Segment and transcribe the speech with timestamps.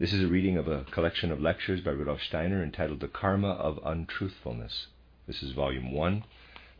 [0.00, 3.48] This is a reading of a collection of lectures by Rudolf Steiner entitled The Karma
[3.48, 4.86] of Untruthfulness.
[5.26, 6.22] This is Volume 1,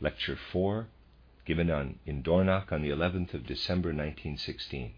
[0.01, 0.87] Lecture 4,
[1.45, 4.93] given on, in Dornach on the 11th of December 1916.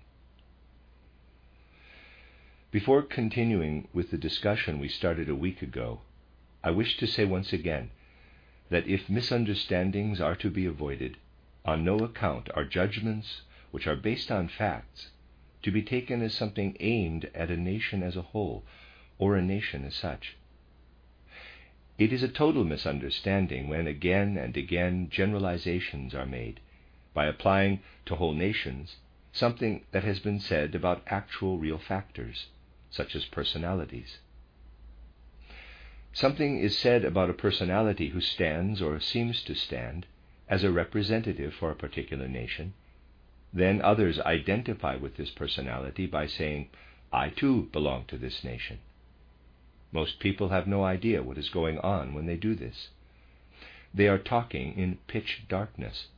[2.71, 6.03] Before continuing with the discussion we started a week ago,
[6.63, 7.91] I wish to say once again
[8.69, 11.17] that if misunderstandings are to be avoided,
[11.65, 15.09] on no account are judgments which are based on facts
[15.63, 18.65] to be taken as something aimed at a nation as a whole,
[19.19, 20.37] or a nation as such.
[21.99, 26.61] It is a total misunderstanding when again and again generalizations are made
[27.13, 28.97] by applying to whole nations
[29.33, 32.47] something that has been said about actual real factors,
[32.91, 34.19] such as personalities.
[36.13, 40.07] Something is said about a personality who stands or seems to stand
[40.49, 42.75] as a representative for a particular nation,
[43.53, 46.69] then others identify with this personality by saying,
[47.13, 48.79] I too belong to this nation.
[49.93, 52.91] Most people have no idea what is going on when they do this.
[53.93, 56.09] They are talking in pitch darkness.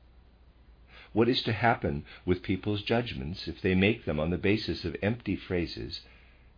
[1.14, 4.96] What is to happen with people's judgments if they make them on the basis of
[5.02, 6.02] empty phrases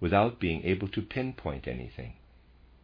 [0.01, 2.15] without being able to pinpoint anything?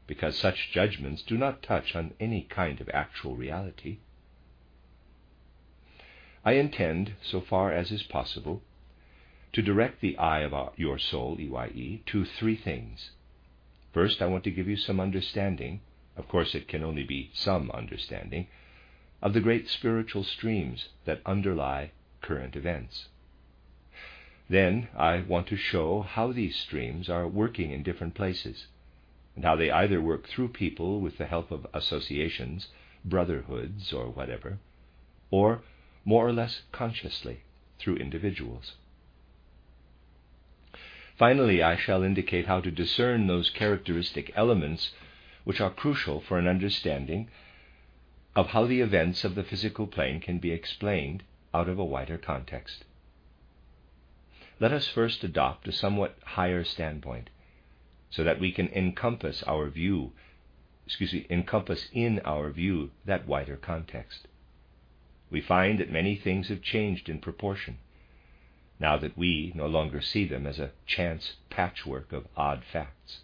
[0.07, 3.99] Because such judgments do not touch on any kind of actual reality.
[6.43, 8.63] I intend, so far as is possible,
[9.53, 13.11] to direct the eye of our, your soul, EYE, to three things.
[13.93, 15.81] First, I want to give you some understanding,
[16.17, 18.47] of course it can only be some understanding,
[19.21, 21.91] of the great spiritual streams that underlie
[22.23, 23.09] current events.
[24.49, 28.67] Then I want to show how these streams are working in different places,
[29.37, 32.69] and how they either work through people with the help of associations,
[33.05, 34.59] brotherhoods, or whatever,
[35.31, 35.63] or
[36.05, 37.43] more or less consciously
[37.79, 38.75] through individuals.
[41.17, 44.93] Finally, I shall indicate how to discern those characteristic elements
[45.45, 47.29] which are crucial for an understanding
[48.35, 51.23] of how the events of the physical plane can be explained
[51.53, 52.85] out of a wider context.
[54.59, 57.29] Let us first adopt a somewhat higher standpoint
[58.11, 60.13] so that we can encompass our view,
[60.87, 64.27] excuse me, encompass in our view that wider context
[65.31, 67.79] we find that many things have changed in proportion,
[68.79, 73.21] now that we no longer see them as a chance patchwork of odd facts.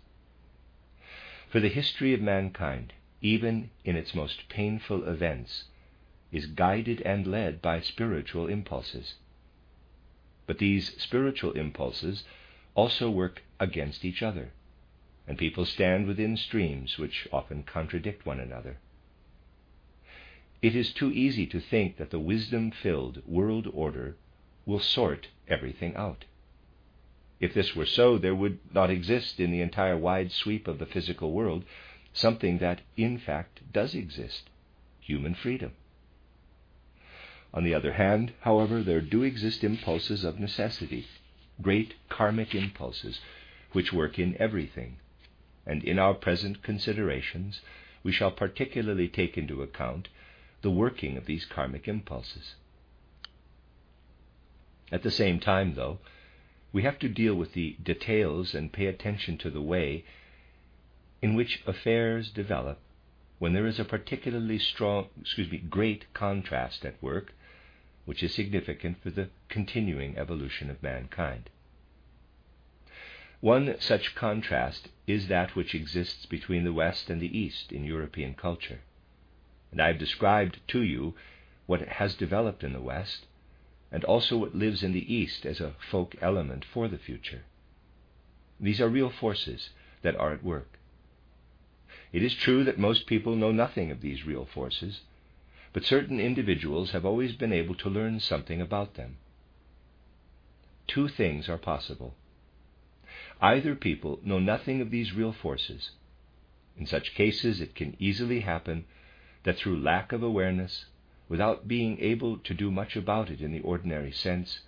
[1.48, 5.64] For the history of mankind, even in its most painful events,
[6.30, 9.14] is guided and led by spiritual impulses.
[10.46, 12.24] But these spiritual impulses
[12.74, 14.52] also work against each other,
[15.26, 18.76] and people stand within streams which often contradict one another.
[20.62, 24.16] It is too easy to think that the wisdom filled world order
[24.64, 26.24] will sort everything out.
[27.40, 30.86] If this were so, there would not exist in the entire wide sweep of the
[30.86, 31.64] physical world
[32.14, 34.48] something that in fact does exist
[35.00, 35.72] human freedom.
[37.52, 41.06] On the other hand, however, there do exist impulses of necessity,
[41.60, 43.20] great karmic impulses,
[43.72, 44.96] which work in everything.
[45.66, 47.60] And in our present considerations,
[48.02, 50.08] we shall particularly take into account
[50.62, 52.54] the working of these karmic impulses.
[54.90, 55.98] At the same time, though,
[56.72, 60.04] we have to deal with the details and pay attention to the way
[61.22, 62.78] in which affairs develop
[63.38, 67.34] when there is a particularly strong, excuse me, great contrast at work,
[68.04, 71.50] which is significant for the continuing evolution of mankind.
[73.40, 78.34] One such contrast is that which exists between the West and the East in European
[78.34, 78.80] culture.
[79.72, 81.14] And I have described to you
[81.66, 83.26] what has developed in the West,
[83.90, 87.44] and also what lives in the East as a folk element for the future.
[88.60, 89.70] These are real forces
[90.02, 90.78] that are at work.
[92.12, 95.00] It is true that most people know nothing of these real forces,
[95.72, 99.18] but certain individuals have always been able to learn something about them.
[100.86, 102.14] Two things are possible.
[103.40, 105.90] Either people know nothing of these real forces.
[106.78, 108.86] In such cases, it can easily happen
[109.46, 110.86] that through lack of awareness,
[111.28, 114.62] without being able to do much about it in the ordinary sense,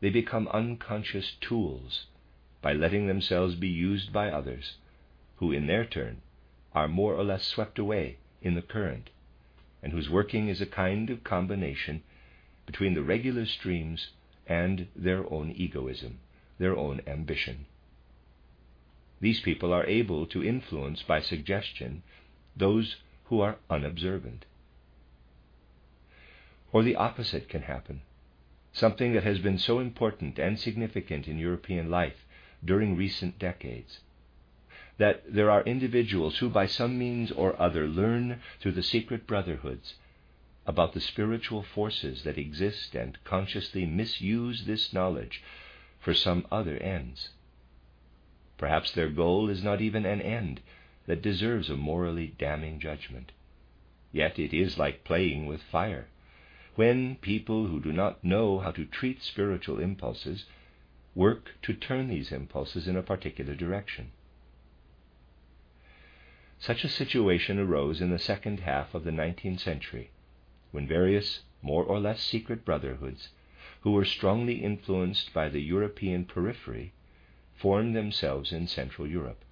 [0.00, 2.04] they become unconscious tools
[2.60, 4.76] by letting themselves be used by others,
[5.36, 6.20] who in their turn
[6.74, 9.08] are more or less swept away in the current,
[9.82, 12.02] and whose working is a kind of combination
[12.66, 14.10] between the regular streams
[14.46, 16.18] and their own egoism,
[16.58, 17.64] their own ambition.
[19.20, 22.02] These people are able to influence by suggestion
[22.54, 22.96] those
[23.32, 24.44] who are unobservant.
[26.70, 28.02] Or the opposite can happen.
[28.74, 32.26] Something that has been so important and significant in European life
[32.62, 34.00] during recent decades.
[34.98, 39.94] That there are individuals who, by some means or other, learn through the secret brotherhoods
[40.66, 45.42] about the spiritual forces that exist and consciously misuse this knowledge
[46.00, 47.30] for some other ends.
[48.58, 50.60] Perhaps their goal is not even an end
[51.06, 53.32] that deserves a morally damning judgment.
[54.12, 56.08] Yet it is like playing with fire.
[56.74, 60.46] When people who do not know how to treat spiritual impulses
[61.14, 64.12] work to turn these impulses in a particular direction.
[66.58, 70.10] Such a situation arose in the second half of the nineteenth century
[70.70, 73.28] when various more or less secret brotherhoods,
[73.82, 76.92] who were strongly influenced by the European periphery,
[77.54, 79.44] formed themselves in Central Europe.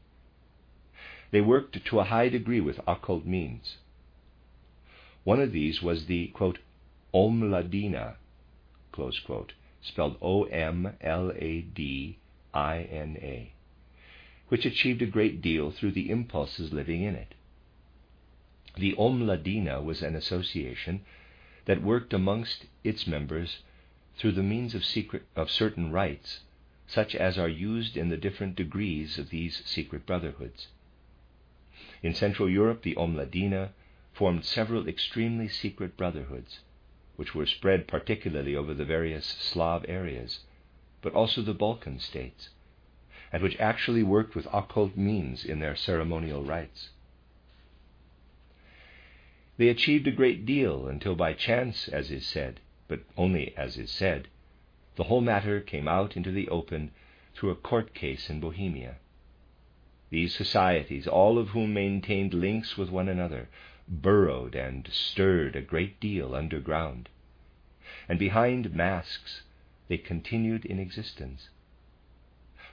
[1.32, 3.76] They worked to a high degree with occult means.
[5.22, 6.58] One of these was the quote,
[7.14, 8.16] Omladina,
[8.90, 12.16] quote, spelled O M L A D
[12.52, 13.52] I N A,
[14.48, 17.36] which achieved a great deal through the impulses living in it.
[18.76, 21.04] The Omladina was an association
[21.66, 23.60] that worked amongst its members
[24.16, 26.40] through the means of, secret, of certain rites,
[26.88, 30.66] such as are used in the different degrees of these secret brotherhoods.
[32.02, 33.70] In Central Europe, the Omladina
[34.12, 36.60] formed several extremely secret brotherhoods,
[37.16, 40.40] which were spread particularly over the various Slav areas,
[41.02, 42.48] but also the Balkan states,
[43.32, 46.90] and which actually worked with occult means in their ceremonial rites.
[49.58, 53.90] They achieved a great deal until by chance, as is said, but only as is
[53.90, 54.28] said,
[54.96, 56.92] the whole matter came out into the open
[57.34, 58.96] through a court case in Bohemia.
[60.12, 63.48] These societies, all of whom maintained links with one another,
[63.86, 67.08] burrowed and stirred a great deal underground,
[68.08, 69.42] and behind masks
[69.86, 71.48] they continued in existence.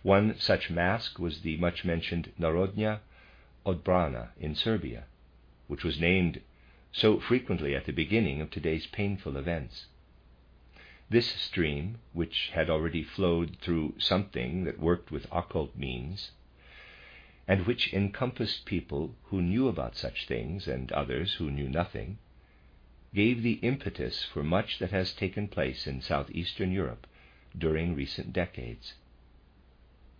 [0.01, 3.01] One such mask was the much mentioned Narodna
[3.67, 5.03] Odbrana in Serbia,
[5.67, 6.41] which was named
[6.91, 9.85] so frequently at the beginning of today's painful events.
[11.07, 16.31] This stream, which had already flowed through something that worked with occult means,
[17.47, 22.17] and which encompassed people who knew about such things and others who knew nothing,
[23.13, 27.07] gave the impetus for much that has taken place in southeastern Europe
[27.57, 28.95] during recent decades.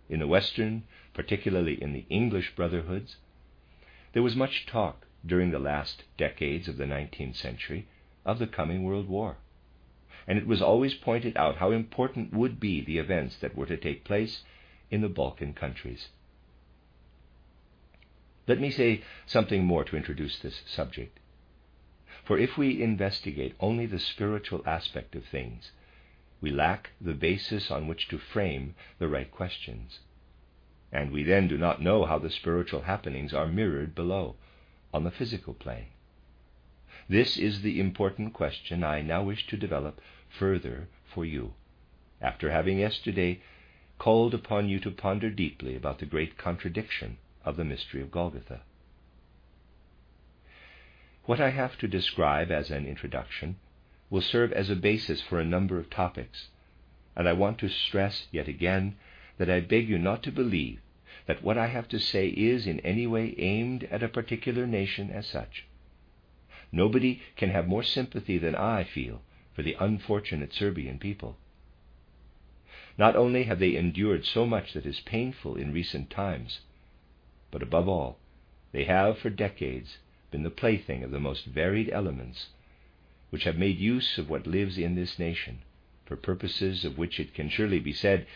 [0.08, 3.16] In the Western, particularly in the English brotherhoods,
[4.14, 7.86] there was much talk during the last decades of the 19th century
[8.24, 9.36] of the coming World War.
[10.26, 13.76] And it was always pointed out how important would be the events that were to
[13.76, 14.44] take place
[14.90, 16.08] in the Balkan countries.
[18.48, 21.20] Let me say something more to introduce this subject.
[22.24, 25.70] For if we investigate only the spiritual aspect of things,
[26.40, 30.00] we lack the basis on which to frame the right questions.
[30.90, 34.36] And we then do not know how the spiritual happenings are mirrored below
[34.94, 35.88] on the physical plane?
[37.06, 40.00] This is the important question I now wish to develop
[40.38, 41.52] further for you,
[42.18, 43.42] after having yesterday
[43.98, 48.60] called upon you to ponder deeply about the great contradiction of the mystery of Golgotha.
[51.24, 53.56] What I have to describe as an introduction
[54.10, 56.48] will serve as a basis for a number of topics,
[57.14, 58.96] and I want to stress yet again
[59.36, 60.80] that I beg you not to believe
[61.26, 65.10] that what I have to say is in any way aimed at a particular nation
[65.10, 65.66] as such.
[66.72, 69.22] Nobody can have more sympathy than I feel
[69.54, 71.36] for the unfortunate Serbian people.
[72.96, 76.60] Not only have they endured so much that is painful in recent times,
[77.50, 78.18] but above all,
[78.72, 79.98] they have for decades
[80.30, 82.48] been the plaything of the most varied elements,
[83.30, 85.58] which have made use of what lives in this nation,
[86.04, 88.26] for purposes of which it can surely be said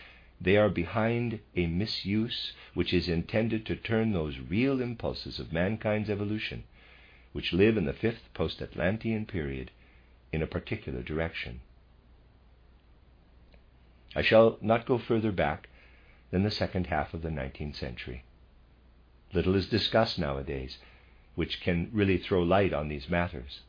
[0.40, 6.10] they are behind a misuse which is intended to turn those real impulses of mankind's
[6.10, 6.64] evolution,
[7.32, 9.70] which live in the fifth post Atlantean period,
[10.32, 11.60] in a particular direction.
[14.16, 15.68] I shall not go further back
[16.30, 18.24] than the second half of the nineteenth century.
[19.32, 20.78] Little is discussed nowadays
[21.34, 23.62] which can really throw light on these matters.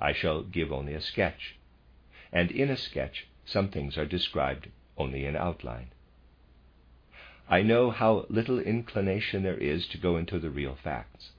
[0.00, 1.56] I shall give only a sketch,
[2.32, 5.90] and in a sketch some things are described only in outline.
[7.48, 11.32] I know how little inclination there is to go into the real facts,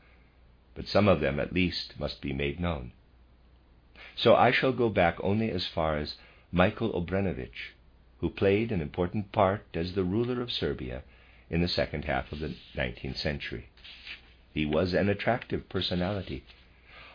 [0.76, 2.92] but some of them at least must be made known.
[4.16, 6.18] So I shall go back only as far as
[6.52, 7.74] Michael Obrenović,
[8.20, 11.04] who played an important part as the ruler of Serbia
[11.50, 13.70] in the second half of the 19th century.
[14.54, 16.44] He was an attractive personality,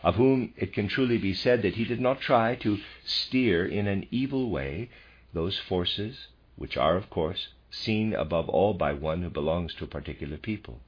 [0.03, 3.87] of whom it can truly be said that he did not try to steer in
[3.87, 4.89] an evil way
[5.33, 9.87] those forces which are, of course, seen above all by one who belongs to a
[9.87, 10.79] particular people.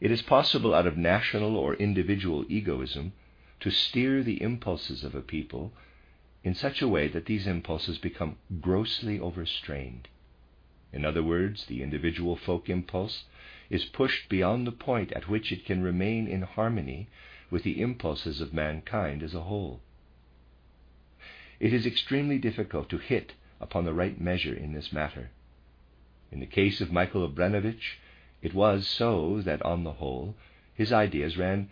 [0.00, 3.12] It is possible out of national or individual egoism
[3.60, 5.72] to steer the impulses of a people
[6.42, 10.08] in such a way that these impulses become grossly overstrained.
[10.92, 13.24] In other words, the individual folk impulse
[13.70, 17.08] is pushed beyond the point at which it can remain in harmony
[17.50, 19.80] with the impulses of mankind as a whole.
[21.58, 25.30] It is extremely difficult to hit upon the right measure in this matter.
[26.30, 27.96] In the case of Michael Obrenović,
[28.42, 30.34] it was so that, on the whole,
[30.74, 31.70] his ideas ran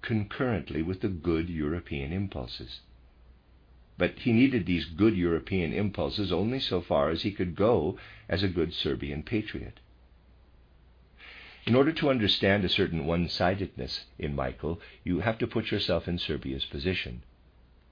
[0.00, 2.80] concurrently with the good European impulses.
[3.98, 8.42] But he needed these good European impulses only so far as he could go as
[8.42, 9.80] a good Serbian patriot.
[11.66, 16.08] In order to understand a certain one sidedness in Michael, you have to put yourself
[16.08, 17.22] in Serbia's position.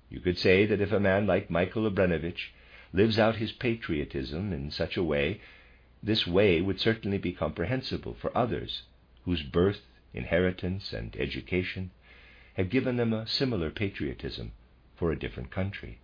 [0.08, 2.48] You could say that if a man like Michael Obrenović
[2.92, 5.40] lives out his patriotism in such a way,
[6.02, 8.84] this way would certainly be comprehensible for others
[9.24, 9.82] whose birth,
[10.14, 11.90] inheritance, and education
[12.54, 14.52] have given them a similar patriotism
[15.00, 15.98] for a different country.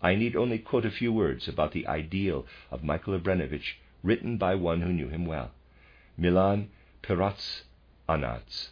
[0.00, 4.54] I need only quote a few words about the ideal of Michael Obrenović written by
[4.54, 5.50] one who knew him well.
[6.16, 6.70] Milan
[7.02, 7.64] Perots
[8.08, 8.70] Anats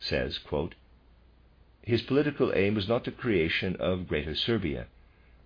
[0.00, 0.74] says, quote,
[1.82, 4.88] His political aim was not the creation of Greater Serbia,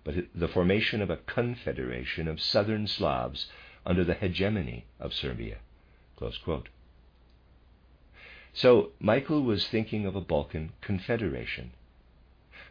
[0.03, 3.47] but the formation of a confederation of southern Slavs
[3.85, 5.57] under the hegemony of Serbia.
[8.53, 11.71] So Michael was thinking of a Balkan confederation.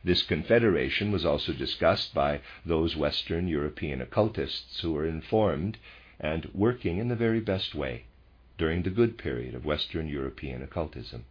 [0.05, 5.79] This confederation was also discussed by those Western European occultists who were informed
[6.21, 8.05] and working in the very best way
[8.59, 11.25] during the good period of Western European occultism.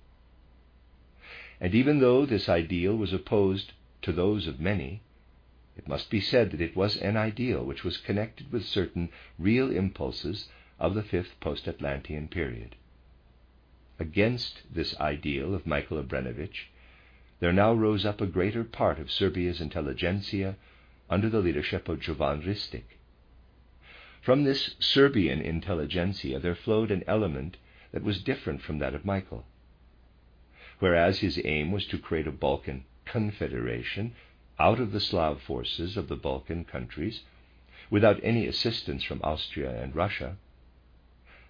[1.60, 3.74] And even though this ideal was opposed
[4.04, 5.02] to those of many,
[5.76, 9.72] it must be said that it was an ideal which was connected with certain real
[9.72, 10.50] impulses
[10.80, 12.76] of the fifth post Atlantean period.
[14.00, 16.66] Against this ideal of Michael Obrenović,
[17.40, 20.56] there now rose up a greater part of Serbia's intelligentsia
[21.10, 22.84] under the leadership of Jovan Ristic.
[24.22, 27.58] From this Serbian intelligentsia there flowed an element
[27.92, 29.46] that was different from that of Michael.
[30.78, 34.14] Whereas his aim was to create a Balkan confederation
[34.60, 37.24] out of the Slav forces of the Balkan countries,
[37.90, 40.38] without any assistance from Austria and Russia,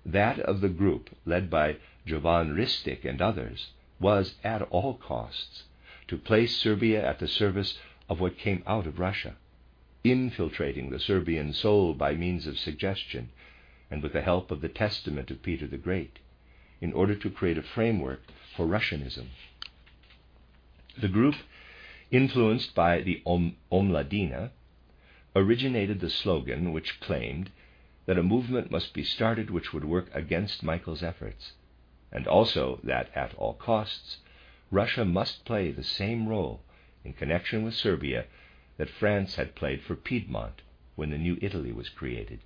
[0.06, 1.76] that of the group led by
[2.08, 5.64] Jovan Ristic and others was, at all costs,
[6.08, 9.36] to place Serbia at the service of what came out of Russia,
[10.04, 13.30] infiltrating the Serbian soul by means of suggestion
[13.92, 16.20] and with the help of the Testament of Peter the Great,
[16.80, 18.22] in order to create a framework
[18.56, 19.28] for Russianism.
[20.98, 21.36] The group,
[22.10, 24.52] influenced by the Om- Omladina,
[25.36, 27.52] originated the slogan which claimed
[28.06, 31.52] that a movement must be started which would work against Michael's efforts,
[32.12, 34.18] and also that at all costs
[34.72, 36.62] Russia must play the same role
[37.04, 38.26] in connection with Serbia
[38.78, 40.62] that France had played for Piedmont
[40.96, 42.40] when the new Italy was created.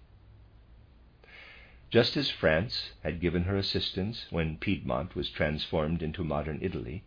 [1.90, 7.04] Just as France had given her assistance when Piedmont was transformed into modern Italy,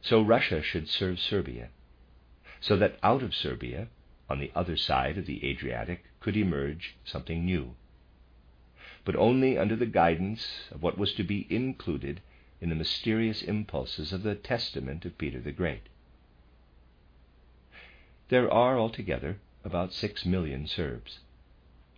[0.00, 1.68] so Russia should serve Serbia,
[2.60, 3.88] so that out of Serbia,
[4.30, 7.74] on the other side of the Adriatic, could emerge something new,
[9.06, 12.20] but only under the guidance of what was to be included
[12.60, 15.88] in the mysterious impulses of the Testament of Peter the Great.
[18.30, 21.20] There are altogether about six million Serbs.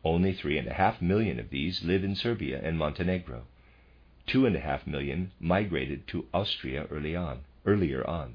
[0.05, 3.47] Only three and a half million of these live in Serbia and Montenegro.
[4.27, 8.35] Two and a half million migrated to Austria early on, earlier on.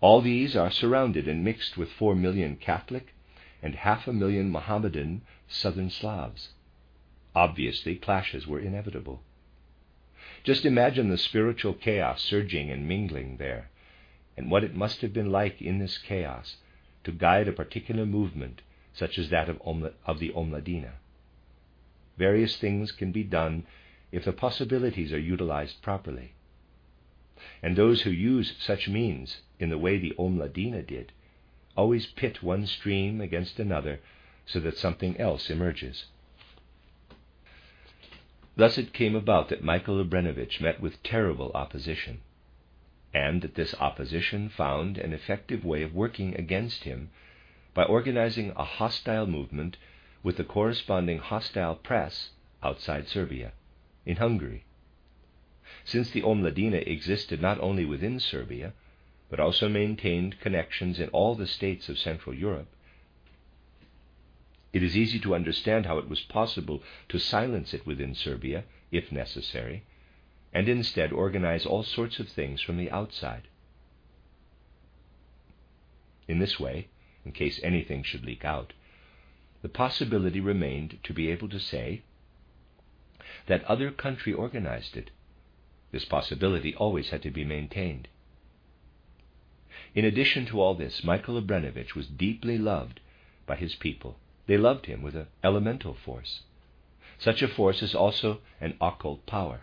[0.00, 3.14] All these are surrounded and mixed with four million Catholic
[3.62, 6.48] and half a million Mohammedan southern Slavs.
[7.38, 9.22] Obviously, clashes were inevitable.
[10.42, 13.70] Just imagine the spiritual chaos surging and mingling there,
[14.36, 16.56] and what it must have been like in this chaos
[17.04, 20.94] to guide a particular movement such as that of, Omla, of the Omladina.
[22.16, 23.64] Various things can be done
[24.10, 26.32] if the possibilities are utilized properly.
[27.62, 31.12] And those who use such means in the way the Omladina did
[31.76, 34.00] always pit one stream against another
[34.44, 36.06] so that something else emerges.
[38.58, 42.22] Thus it came about that Michael Obrenovich met with terrible opposition,
[43.14, 47.10] and that this opposition found an effective way of working against him
[47.72, 49.76] by organizing a hostile movement
[50.24, 53.52] with the corresponding hostile press outside Serbia,
[54.04, 54.64] in Hungary.
[55.84, 58.72] Since the Omladina existed not only within Serbia,
[59.30, 62.74] but also maintained connections in all the states of Central Europe,
[64.72, 69.10] it is easy to understand how it was possible to silence it within Serbia, if
[69.10, 69.84] necessary,
[70.52, 73.48] and instead organize all sorts of things from the outside.
[76.26, 76.88] In this way,
[77.24, 78.74] in case anything should leak out,
[79.62, 82.02] the possibility remained to be able to say
[83.46, 85.10] that other country organized it.
[85.90, 88.08] This possibility always had to be maintained.
[89.94, 93.00] In addition to all this, Michael Obrenovich was deeply loved
[93.46, 94.18] by his people
[94.48, 96.40] they loved him with an elemental force.
[97.18, 99.60] Such a force is also an occult power.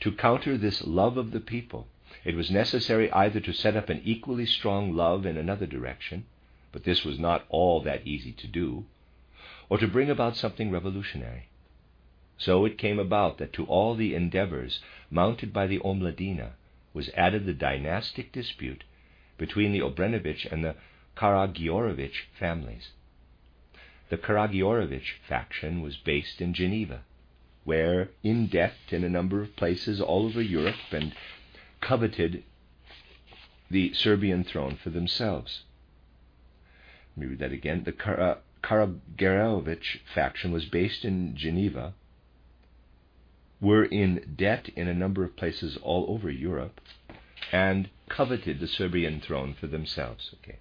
[0.00, 1.86] To counter this love of the people,
[2.24, 6.26] it was necessary either to set up an equally strong love in another direction,
[6.72, 8.86] but this was not all that easy to do,
[9.68, 11.48] or to bring about something revolutionary.
[12.38, 16.54] So it came about that to all the endeavors mounted by the Omladina
[16.92, 18.82] was added the dynastic dispute
[19.38, 20.74] between the Obrenovich and the
[21.16, 22.88] Karageorgevich families.
[24.10, 27.04] The Karageorgevich faction was based in Geneva,
[27.62, 31.14] where, in debt in a number of places all over Europe, and
[31.80, 32.42] coveted
[33.70, 35.62] the Serbian throne for themselves.
[37.16, 37.84] Let me read that again.
[37.84, 37.92] The
[38.62, 41.94] Karageorgevich faction was based in Geneva,
[43.60, 46.80] were in debt in a number of places all over Europe,
[47.52, 50.34] and coveted the Serbian throne for themselves.
[50.42, 50.58] Okay.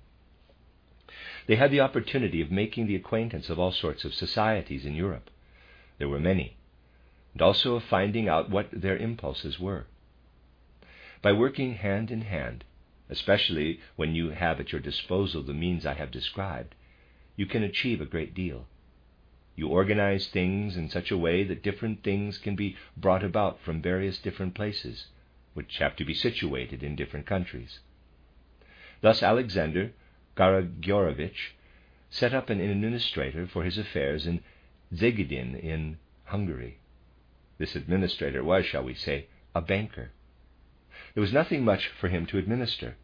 [1.50, 5.32] They had the opportunity of making the acquaintance of all sorts of societies in Europe.
[5.98, 6.58] There were many,
[7.34, 9.88] and also of finding out what their impulses were.
[11.24, 12.66] By working hand in hand,
[13.10, 16.76] especially when you have at your disposal the means I have described,
[17.36, 18.68] you can achieve a great deal.
[19.56, 23.82] You organize things in such a way that different things can be brought about from
[23.82, 25.08] various different places,
[25.56, 27.80] which have to be situated in different countries.
[29.02, 29.94] Thus, Alexander
[30.40, 31.52] Karageorgevich
[32.10, 34.40] set up an administrator for his affairs in
[34.94, 36.80] Szegedin in Hungary.
[37.58, 40.12] This administrator was, shall we say, a banker.
[41.14, 42.96] There was nothing much for him to administer,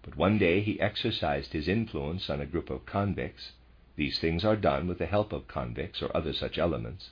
[0.00, 3.52] but one day he exercised his influence on a group of convicts.
[3.96, 7.10] These things are done with the help of convicts or other such elements.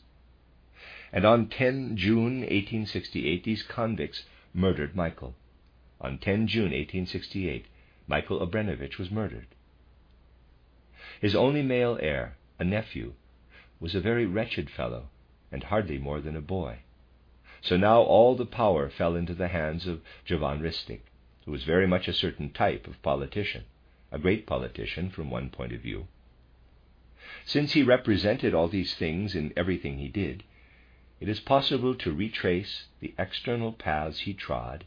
[1.12, 5.34] And on 10 June 1868, these convicts murdered Michael.
[6.00, 7.66] On 10 June 1868,
[8.06, 9.48] Michael Obrenovich was murdered.
[11.20, 13.14] His only male heir, a nephew,
[13.80, 15.08] was a very wretched fellow,
[15.50, 16.80] and hardly more than a boy.
[17.62, 21.00] So now all the power fell into the hands of Jovan Ristic,
[21.44, 23.64] who was very much a certain type of politician,
[24.12, 26.06] a great politician from one point of view.
[27.44, 30.44] Since he represented all these things in everything he did,
[31.18, 34.84] it is possible to retrace the external paths he trod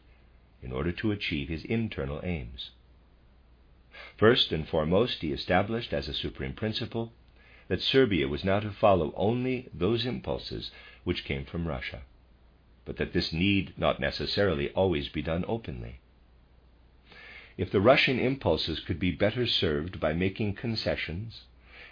[0.61, 2.71] in order to achieve his internal aims.
[4.15, 7.11] First and foremost, he established as a supreme principle
[7.67, 10.71] that Serbia was now to follow only those impulses
[11.03, 12.03] which came from Russia,
[12.85, 15.99] but that this need not necessarily always be done openly.
[17.57, 21.43] If the Russian impulses could be better served by making concessions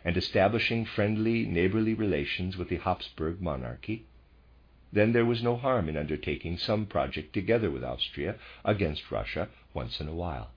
[0.05, 4.05] and establishing friendly neighborly relations with the Habsburg monarchy,
[4.93, 9.99] then there was no harm in undertaking some project together with Austria against Russia once
[9.99, 10.51] in a while.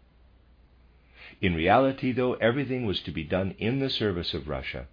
[1.40, 4.88] In reality, though, everything was to be done in the service of Russia,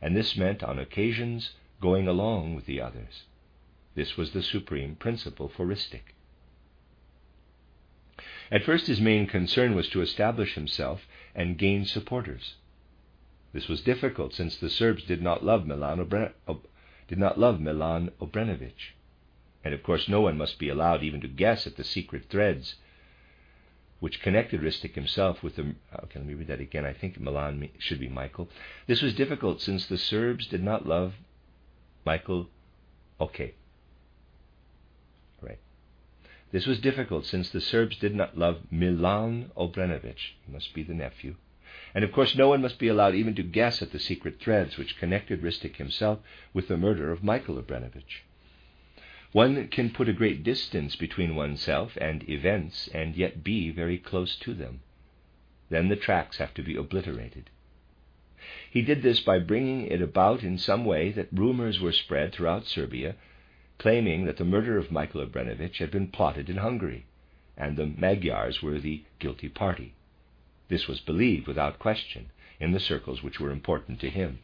[0.00, 3.24] and this meant, on occasions, going along with the others.
[3.94, 6.14] This was the supreme principle for Ristic.
[8.50, 12.54] At first, his main concern was to establish himself and gain supporters.
[13.52, 16.32] This was difficult, since the Serbs did not love Milan, Obren-
[17.08, 18.92] did not love Milan Obrenovich,
[19.62, 22.76] and of course no one must be allowed even to guess at the secret threads
[24.00, 25.74] which connected Ristic himself with the.
[26.04, 26.84] Okay, let me read that again.
[26.84, 28.48] I think Milan should be Michael.
[28.86, 31.14] This was difficult since the Serbs did not love
[32.04, 32.48] Michael.
[33.20, 33.54] Okay.
[35.40, 35.60] Right.
[36.52, 40.34] This was difficult since the Serbs did not love Milan Obrenovich.
[40.44, 41.36] He must be the nephew.
[41.94, 44.76] And of course, no one must be allowed even to guess at the secret threads
[44.76, 46.18] which connected Ristic himself
[46.52, 48.22] with the murder of Michael Obrenovich.
[49.34, 54.36] One can put a great distance between oneself and events and yet be very close
[54.36, 54.82] to them.
[55.70, 57.50] Then the tracks have to be obliterated.
[58.70, 62.66] He did this by bringing it about in some way that rumors were spread throughout
[62.66, 63.16] Serbia,
[63.76, 67.04] claiming that the murder of Michael Obrenović had been plotted in Hungary,
[67.56, 69.94] and the Magyars were the guilty party.
[70.68, 74.38] This was believed without question in the circles which were important to him.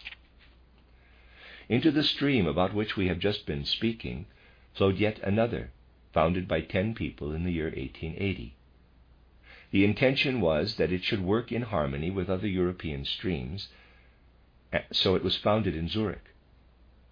[1.68, 4.26] Into the stream about which we have just been speaking
[4.74, 5.72] flowed yet another,
[6.12, 8.54] founded by ten people in the year 1880.
[9.70, 13.68] The intention was that it should work in harmony with other European streams,
[14.92, 16.34] so it was founded in Zurich.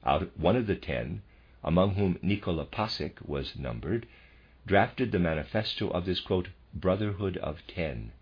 [0.05, 1.23] Out of one of the ten,
[1.63, 4.07] among whom Nikola Pasic was numbered,
[4.67, 8.13] drafted the manifesto of this quote, Brotherhood of Ten.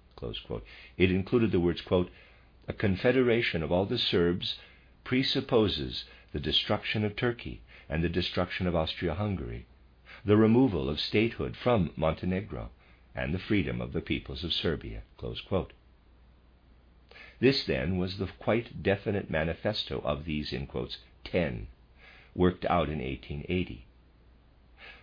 [0.97, 2.11] It included the words, quote,
[2.69, 4.59] A confederation of all the Serbs
[5.05, 9.67] presupposes the destruction of Turkey and the destruction of Austria Hungary,
[10.25, 12.71] the removal of statehood from Montenegro,
[13.15, 15.03] and the freedom of the peoples of Serbia.
[17.39, 21.69] This, then, was the quite definite manifesto of these, in quotes, ten,
[22.35, 23.87] worked out in 1880.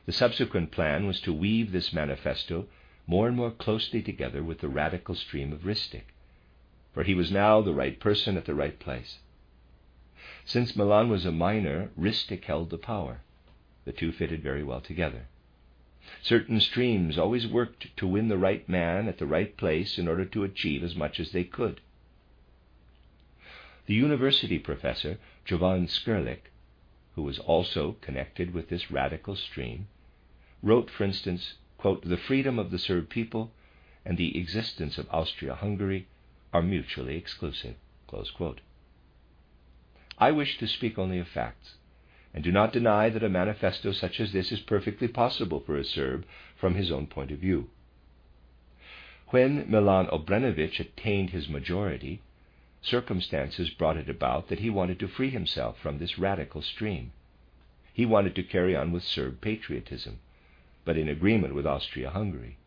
[0.05, 2.67] The subsequent plan was to weave this manifesto
[3.07, 6.03] more and more closely together with the radical stream of Ristic,
[6.93, 9.19] for he was now the right person at the right place.
[10.45, 13.21] Since Milan was a minor, Ristic held the power.
[13.85, 15.27] The two fitted very well together.
[16.21, 20.25] Certain streams always worked to win the right man at the right place in order
[20.25, 21.79] to achieve as much as they could.
[23.85, 26.51] The university professor, Jovan Skrlik,
[27.15, 29.87] who was also connected with this radical stream,
[30.61, 33.51] wrote, for instance, quote, The freedom of the Serb people
[34.05, 36.07] and the existence of Austria Hungary
[36.51, 37.75] are mutually exclusive.
[40.17, 41.75] I wish to speak only of facts,
[42.33, 45.83] and do not deny that a manifesto such as this is perfectly possible for a
[45.83, 47.69] Serb from his own point of view.
[49.27, 52.21] When Milan Obrenović attained his majority,
[52.81, 57.11] circumstances brought it about that he wanted to free himself from this radical stream.
[57.93, 60.19] He wanted to carry on with Serb patriotism,
[60.85, 62.57] but in agreement with Austria Hungary.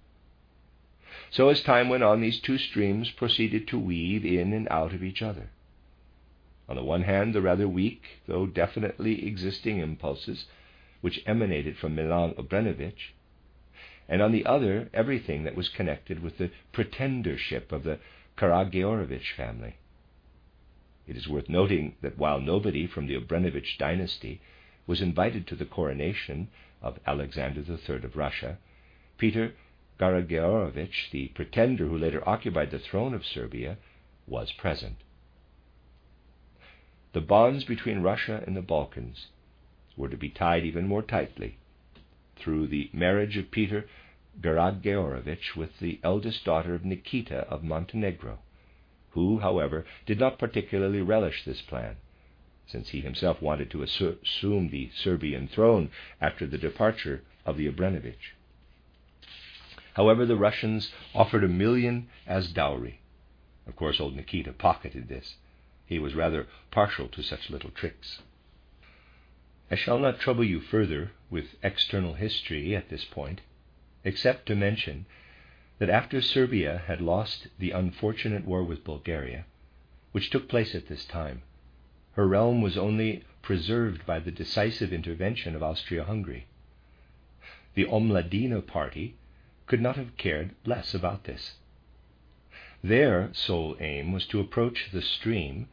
[1.30, 5.04] So, as time went on, these two streams proceeded to weave in and out of
[5.04, 5.50] each other.
[6.68, 10.46] On the one hand, the rather weak, though definitely existing impulses
[11.00, 13.12] which emanated from Milan Obrenović,
[14.08, 18.00] and on the other, everything that was connected with the pretendership of the
[18.36, 19.76] Karageorgevich family.
[21.06, 24.40] It is worth noting that while nobody from the Obrenović dynasty
[24.88, 26.48] was invited to the coronation
[26.82, 28.58] of Alexander III of Russia,
[29.18, 29.54] Peter
[30.00, 33.78] Karageorgevich, the pretender who later occupied the throne of Serbia,
[34.26, 34.96] was present.
[37.16, 39.28] The bonds between Russia and the Balkans
[39.96, 41.56] were to be tied even more tightly
[42.36, 43.88] through the marriage of Peter
[44.38, 48.40] Karageorgevich with the eldest daughter of Nikita of Montenegro,
[49.12, 51.96] who, however, did not particularly relish this plan
[52.66, 58.34] since he himself wanted to assume the Serbian throne after the departure of the Obrenović.
[59.94, 63.00] However, the Russians offered a million as dowry.
[63.66, 65.36] Of course, old Nikita pocketed this.
[65.88, 68.20] He was rather partial to such little tricks.
[69.70, 73.40] I shall not trouble you further with external history at this point,
[74.02, 75.06] except to mention
[75.78, 79.44] that after Serbia had lost the unfortunate war with Bulgaria,
[80.10, 81.42] which took place at this time,
[82.14, 86.46] her realm was only preserved by the decisive intervention of Austria Hungary.
[87.74, 89.14] The Omladina party
[89.66, 91.58] could not have cared less about this.
[92.82, 95.68] Their sole aim was to approach the stream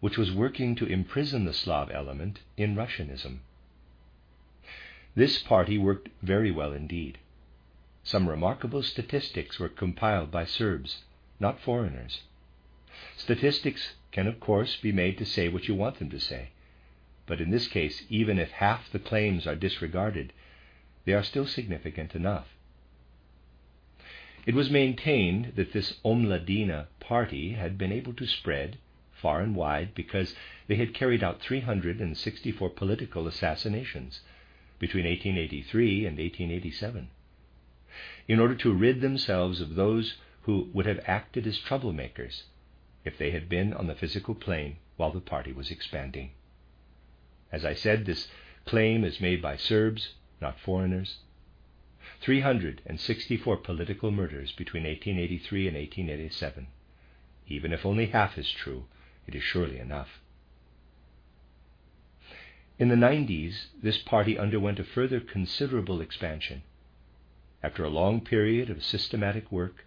[0.00, 3.38] which was working to imprison the Slav element in Russianism.
[5.14, 7.18] This party worked very well indeed.
[8.04, 11.04] Some remarkable statistics were compiled by Serbs,
[11.40, 12.22] not foreigners.
[13.16, 16.50] Statistics can, of course, be made to say what you want them to say.
[17.26, 20.32] But in this case, even if half the claims are disregarded,
[21.04, 22.48] they are still significant enough.
[24.46, 28.78] It was maintained that this Omladina party had been able to spread
[29.20, 30.34] far and wide because
[30.66, 34.20] they had carried out 364 political assassinations
[34.78, 37.08] between 1883 and 1887
[38.28, 42.42] in order to rid themselves of those who would have acted as troublemakers
[43.04, 46.30] if they had been on the physical plane while the party was expanding.
[47.52, 48.28] As I said, this
[48.64, 51.18] claim is made by Serbs, not foreigners.
[52.20, 56.66] 364 political murders between 1883 and 1887.
[57.48, 58.84] Even if only half is true,
[59.26, 60.20] it is surely enough.
[62.78, 66.62] In the 90s, this party underwent a further considerable expansion.
[67.62, 69.86] After a long period of systematic work,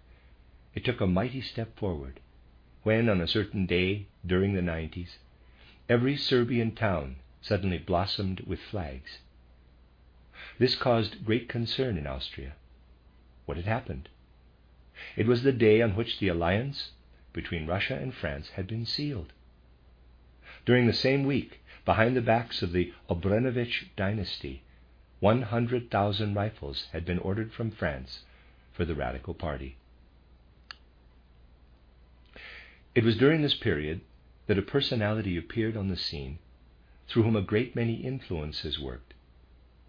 [0.74, 2.20] it took a mighty step forward
[2.84, 5.18] when, on a certain day during the 90s,
[5.88, 9.20] every Serbian town suddenly blossomed with flags.
[10.58, 12.54] This caused great concern in Austria.
[13.46, 14.10] What had happened?
[15.16, 16.92] It was the day on which the alliance
[17.42, 19.32] between Russia and France had been sealed.
[20.66, 24.62] During the same week, behind the backs of the Obrenovich dynasty,
[25.22, 28.26] 100,000 rifles had been ordered from France
[28.74, 29.78] for the Radical Party.
[32.94, 34.02] It was during this period
[34.48, 36.40] that a personality appeared on the scene
[37.08, 39.14] through whom a great many influences worked,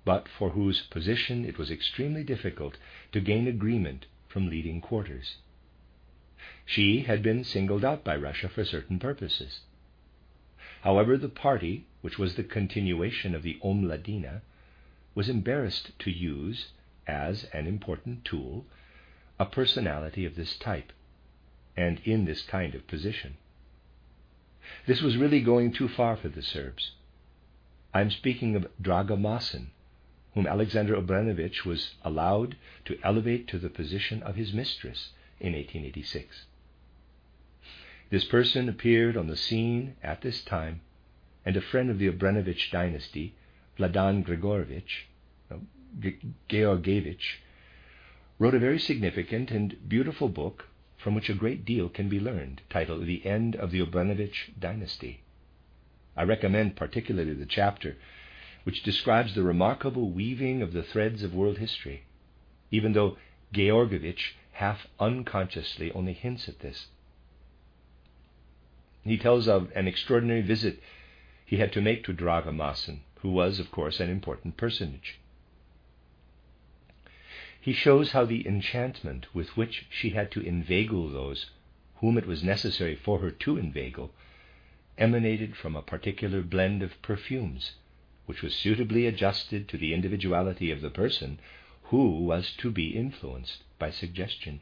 [0.04, 2.78] but for whose position it was extremely difficult
[3.10, 5.38] to gain agreement from leading quarters.
[6.66, 9.62] She had been singled out by Russia for certain purposes.
[10.82, 14.42] However, the party, which was the continuation of the Omladina,
[15.16, 16.68] was embarrassed to use,
[17.08, 18.66] as an important tool,
[19.40, 20.92] a personality of this type,
[21.76, 23.36] and in this kind of position.
[24.86, 26.92] This was really going too far for the Serbs.
[27.92, 29.72] I am speaking of Draga Masin,
[30.34, 36.44] whom Alexander Obrenovich was allowed to elevate to the position of his mistress in 1886.
[38.10, 40.80] This person appeared on the scene at this time,
[41.46, 43.36] and a friend of the Obrenovich dynasty,
[43.78, 45.06] Vladan Grigorovich,
[45.48, 45.58] uh,
[46.48, 47.38] Georgievich,
[48.40, 52.62] wrote a very significant and beautiful book from which a great deal can be learned,
[52.68, 55.22] titled The End of the Obrenovich Dynasty.
[56.16, 57.96] I recommend particularly the chapter
[58.64, 62.02] which describes the remarkable weaving of the threads of world history,
[62.72, 63.16] even though
[63.54, 66.88] Georgievich half unconsciously only hints at this.
[69.04, 70.82] He tells of an extraordinary visit
[71.46, 75.18] he had to make to Draga Masin, who was, of course, an important personage.
[77.60, 81.50] He shows how the enchantment with which she had to inveigle those
[81.96, 84.12] whom it was necessary for her to inveigle
[84.96, 87.72] emanated from a particular blend of perfumes,
[88.26, 91.38] which was suitably adjusted to the individuality of the person
[91.84, 94.60] who was to be influenced by suggestion.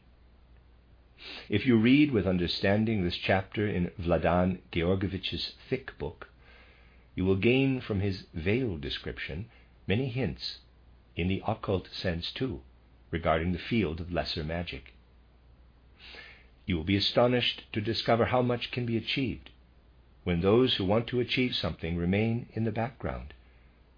[1.51, 6.29] If you read with understanding this chapter in Vladan Georgievich's thick book,
[7.15, 9.47] you will gain from his veiled description
[9.87, 10.59] many hints,
[11.17, 12.61] in the occult sense too,
[13.11, 14.93] regarding the field of lesser magic.
[16.67, 19.49] You will be astonished to discover how much can be achieved
[20.25, 23.33] when those who want to achieve something remain in the background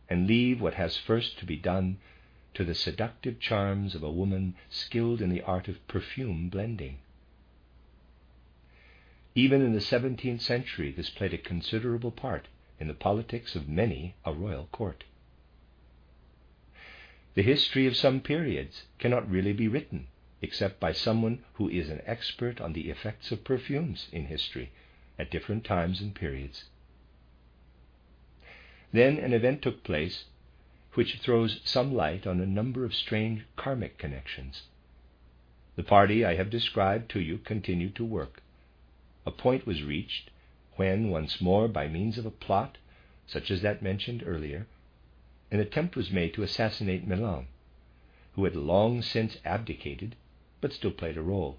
[0.09, 1.99] and leave what has first to be done
[2.55, 6.99] to the seductive charms of a woman skilled in the art of perfume blending.
[9.35, 12.49] Even in the 17th century, this played a considerable part
[12.81, 15.05] in the politics of many a royal court.
[17.35, 20.09] The history of some periods cannot really be written
[20.43, 24.73] except by someone who is an expert on the effects of perfumes in history
[25.19, 26.65] at different times and periods.
[28.93, 30.25] Then an event took place
[30.95, 34.63] which throws some light on a number of strange karmic connections.
[35.77, 38.43] The party I have described to you continued to work.
[39.27, 40.31] A point was reached
[40.77, 42.79] when, once more, by means of a plot,
[43.27, 44.67] such as that mentioned earlier,
[45.51, 47.47] an attempt was made to assassinate Milan,
[48.33, 50.17] who had long since abdicated
[50.63, 51.59] but still played a role,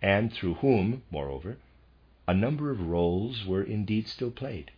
[0.00, 1.58] and through whom, moreover,
[2.26, 4.70] a number of roles were indeed still played.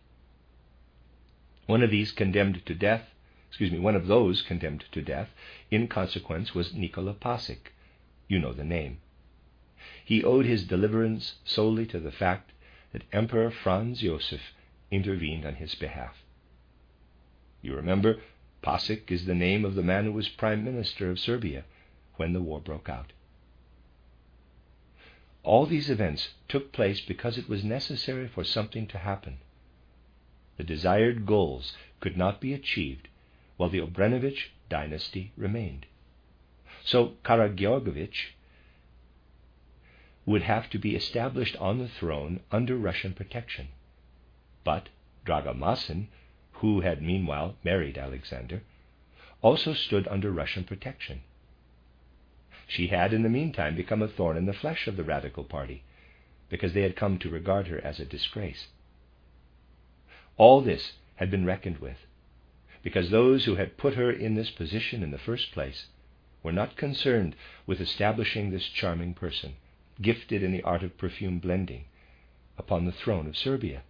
[1.65, 3.13] One of these condemned to death,
[3.47, 5.29] excuse me, one of those condemned to death
[5.71, 7.71] in consequence was Nikola Pasic.
[8.27, 8.99] You know the name.
[10.03, 12.51] He owed his deliverance solely to the fact
[12.91, 14.41] that Emperor Franz Josef
[14.91, 16.23] intervened on his behalf.
[17.61, 18.19] You remember,
[18.61, 21.63] Pasic is the name of the man who was Prime Minister of Serbia
[22.15, 23.13] when the war broke out.
[25.43, 29.37] All these events took place because it was necessary for something to happen.
[30.57, 33.07] The desired goals could not be achieved
[33.55, 35.85] while the Obrenovich dynasty remained.
[36.83, 38.31] So Karageorgevich
[40.29, 43.67] would have to be established on the throne under Russian protection.
[44.63, 44.89] But
[45.25, 46.07] Draga Masin
[46.59, 48.61] who had meanwhile married Alexander,
[49.41, 51.21] also stood under Russian protection.
[52.67, 55.83] She had, in the meantime, become a thorn in the flesh of the radical party,
[56.49, 58.67] because they had come to regard her as a disgrace.
[60.35, 61.97] All this had been reckoned with,
[62.83, 65.87] because those who had put her in this position in the first place
[66.43, 69.55] were not concerned with establishing this charming person,
[70.01, 71.85] gifted in the art of perfume blending,
[72.57, 73.83] upon the throne of Serbia,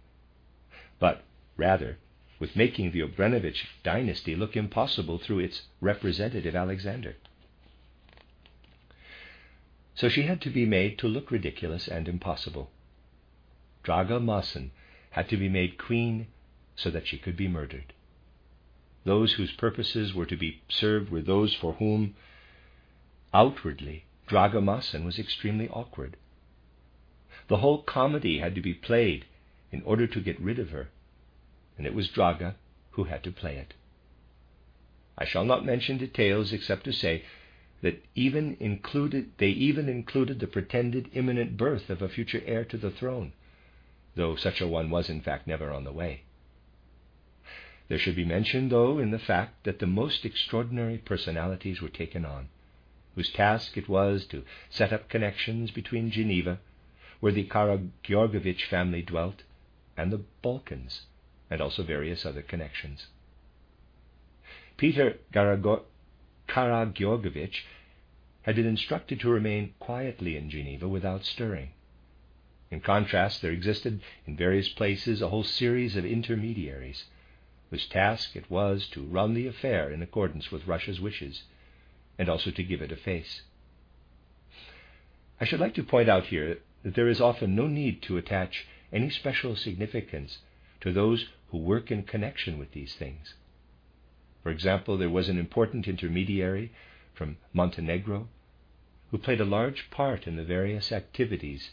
[0.98, 1.22] but
[1.56, 1.98] rather
[2.38, 7.16] with making the Obrenovich dynasty look impossible through its representative Alexander.
[9.94, 12.70] So she had to be made to look ridiculous and impossible,
[13.84, 14.70] Draga Masin
[15.10, 16.28] had to be made queen
[16.76, 17.92] so that she could be murdered.
[19.04, 22.14] Those whose purposes were to be served were those for whom,
[23.34, 26.16] outwardly, Draga Masin was extremely awkward.
[27.48, 29.24] The whole comedy had to be played
[29.72, 30.88] in order to get rid of her,
[31.76, 32.54] and it was Draga
[32.92, 33.74] who had to play it.
[35.18, 37.24] I shall not mention details except to say
[37.82, 42.76] that even included, they even included the pretended imminent birth of a future heir to
[42.76, 43.32] the throne,
[44.14, 46.22] though such a one was in fact never on the way.
[47.88, 52.24] There should be mention, though, in the fact that the most extraordinary personalities were taken
[52.24, 52.48] on,
[53.14, 56.58] whose task it was to set up connections between Geneva,
[57.20, 59.42] where the Karageorgevich family dwelt,
[59.96, 61.06] and the Balkans,
[61.50, 63.08] and also various other connections.
[64.76, 67.64] Peter Karageorgevich
[68.42, 71.70] had been instructed to remain quietly in Geneva without stirring.
[72.70, 77.04] In contrast, there existed in various places a whole series of intermediaries
[77.70, 81.42] whose task it was to run the affair in accordance with Russia's wishes,
[82.20, 83.40] and also to give it a face.
[85.40, 88.66] I should like to point out here that there is often no need to attach
[88.92, 90.40] any special significance
[90.82, 93.36] to those who work in connection with these things.
[94.42, 96.72] For example, there was an important intermediary
[97.14, 98.28] from Montenegro
[99.10, 101.70] who played a large part in the various activities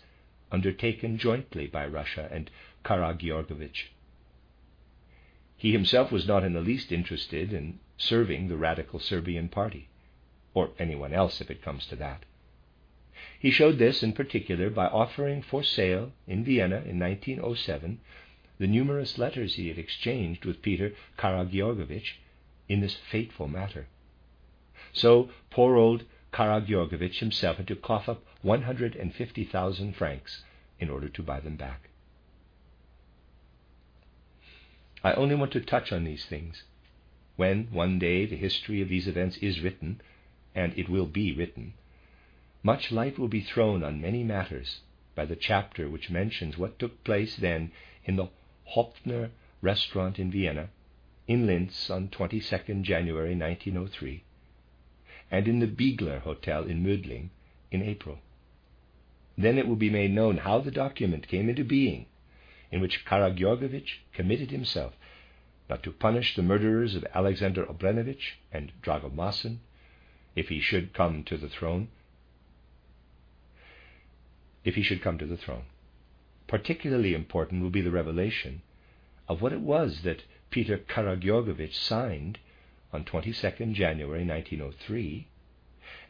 [0.50, 2.50] undertaken jointly by Russia and
[2.86, 3.88] Kara Karageorgevich.
[5.58, 9.90] He himself was not in the least interested in serving the radical Serbian party,
[10.58, 12.26] or anyone else if it comes to that.
[13.40, 18.00] He showed this in particular by offering for sale in Vienna in 1907
[18.58, 22.14] the numerous letters he had exchanged with Peter Karageorgevich
[22.68, 23.86] in this fateful matter.
[24.94, 30.44] So poor old Karageorgevich himself had to cough up 150,000 francs
[30.80, 31.90] in order to buy them back.
[35.04, 36.64] I only want to touch on these things.
[37.36, 40.02] When, one day, the history of these events is written,
[40.58, 41.76] and it will be written,
[42.64, 44.80] much light will be thrown on many matters
[45.14, 47.72] by the chapter which mentions what took place then
[48.06, 48.28] in the
[48.76, 49.30] Hopfner
[49.62, 50.70] restaurant in Vienna,
[51.28, 54.24] in Linz on 22nd January 1903,
[55.30, 57.30] and in the Biegler Hotel in Mödling
[57.70, 58.18] in April.
[59.38, 62.08] Then it will be made known how the document came into being
[62.72, 64.96] in which Karageorgevich committed himself
[65.70, 69.60] not to punish the murderers of Alexander Obrenovich and Drago Masin,
[70.38, 71.88] if he should come to the throne,
[74.64, 75.64] if he should come to the throne.
[76.48, 78.62] Particularly important will be the revelation
[79.28, 82.38] of what it was that Peter Karageorgevich signed
[82.94, 85.28] on 22nd January 1903,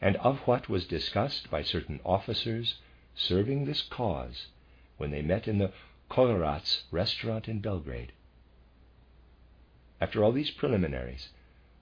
[0.02, 2.74] and of what was discussed by certain officers
[3.14, 4.48] serving this cause
[4.98, 5.72] when they met in the
[6.10, 8.12] Kolarac restaurant in Belgrade.
[10.02, 11.30] After all these preliminaries,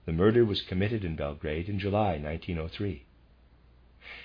[0.07, 3.03] the murder was committed in Belgrade in July 1903.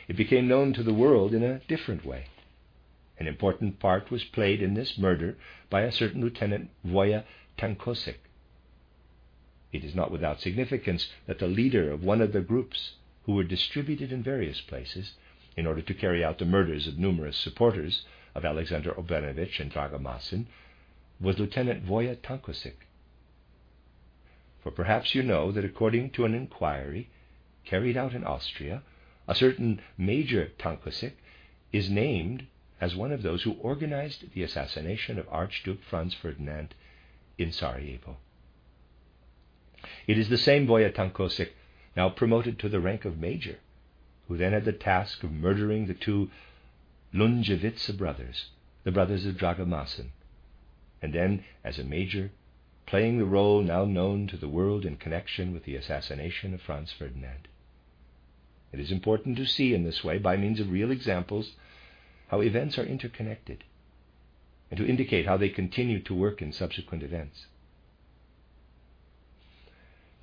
[0.06, 2.26] It became known to the world in a different way.
[3.18, 5.36] An important part was played in this murder
[5.68, 7.24] by a certain Lieutenant Voja
[7.58, 8.14] Tankosić.
[9.72, 12.92] It is not without significance that the leader of one of the groups
[13.24, 15.14] who were distributed in various places
[15.56, 18.04] in order to carry out the murders of numerous supporters
[18.36, 20.46] of Alexander Obrenovich and Draga Masin
[21.20, 22.74] was Lieutenant Voja Tankosić.
[24.62, 27.08] For perhaps you know that according to an inquiry
[27.64, 28.82] carried out in Austria,
[29.26, 31.12] a certain Major Tankosić
[31.72, 32.46] is named
[32.80, 36.74] as one of those who organized the assassination of Archduke Franz Ferdinand
[37.38, 38.18] in Sarajevo.
[40.06, 41.50] It is the same Voja Tankosić
[41.96, 43.58] now promoted to the rank of major,
[44.28, 46.30] who then had the task of murdering the two
[47.12, 48.50] Lunjevica brothers,
[48.84, 50.12] the brothers of Draga Masin,
[51.00, 52.30] and then, as a major,
[52.86, 56.92] playing the role now known to the world in connection with the assassination of Franz
[56.92, 57.48] Ferdinand.
[58.72, 61.52] It is important to see in this way, by means of real examples,
[62.28, 63.64] how events are interconnected,
[64.70, 67.46] and to indicate how they continue to work in subsequent events.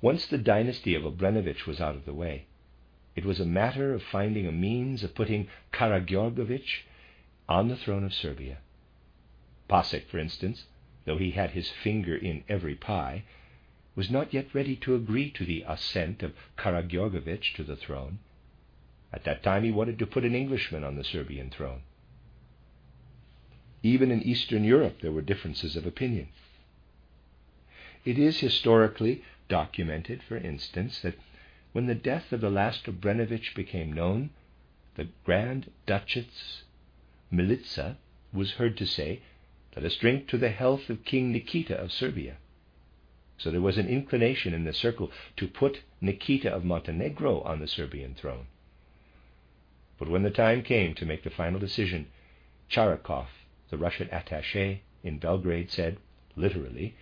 [0.02, 2.46] Once the dynasty of Obrenovich was out of the way,
[3.14, 6.84] it was a matter of finding a means of putting Karageorgevich
[7.48, 8.58] on the throne of Serbia.
[9.68, 10.64] Pašić, for instance,
[11.10, 13.24] though he had his finger in every pie,
[13.96, 18.20] was not yet ready to agree to the ascent of Karageorgevich to the throne.
[19.12, 21.82] At that time he wanted to put an Englishman on the Serbian throne.
[23.82, 26.28] Even in Eastern Europe there were differences of opinion.
[28.04, 31.18] It is historically documented, for instance, that
[31.72, 34.30] when the death of the last Obrenovich became known,
[34.94, 36.62] the Grand Duchess
[37.32, 37.96] Milica
[38.32, 39.22] was heard to say
[39.76, 42.36] Let us drink to the health of King Nikita of Serbia.
[43.38, 47.68] So there was an inclination in the circle to put Nikita of Montenegro on the
[47.68, 48.46] Serbian throne.
[49.98, 52.08] But when the time came to make the final decision,
[52.70, 53.28] Charykov,
[53.70, 55.98] the Russian attache in Belgrade, said,
[56.36, 56.96] literally,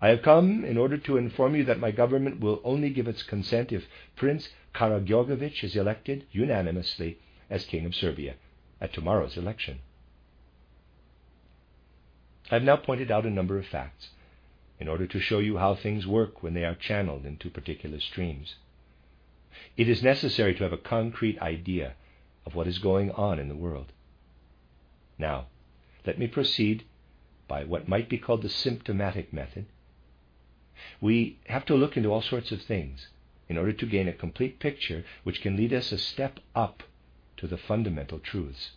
[0.00, 3.22] I have come in order to inform you that my government will only give its
[3.22, 7.18] consent if Prince Karageorgevich is elected unanimously
[7.50, 8.34] as King of Serbia
[8.80, 9.80] at tomorrow's election.
[12.50, 14.10] I have now pointed out a number of facts
[14.78, 18.54] in order to show you how things work when they are channeled into particular streams.
[19.76, 21.94] It is necessary to have a concrete idea
[22.44, 23.92] of what is going on in the world.
[25.18, 25.46] Now,
[26.06, 26.84] let me proceed
[27.48, 29.66] by what might be called the symptomatic method.
[31.00, 33.08] We have to look into all sorts of things
[33.48, 36.82] in order to gain a complete picture which can lead us a step up
[37.38, 38.72] to the fundamental truths.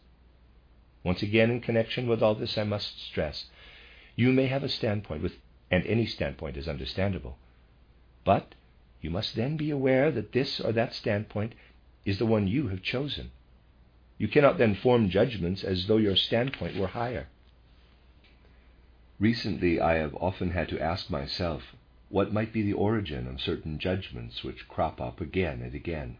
[1.04, 3.46] Once again, in connection with all this, I must stress
[4.20, 5.38] you may have a standpoint, with,
[5.72, 7.38] and any standpoint is understandable.
[8.26, 8.54] But
[9.00, 11.54] you must then be aware that this or that standpoint
[12.04, 13.32] is the one you have chosen.
[14.18, 17.28] You cannot then form judgments as though your standpoint were higher.
[19.20, 21.74] Recently, I have often had to ask myself
[22.10, 26.18] what might be the origin of certain judgments which crop up again and again.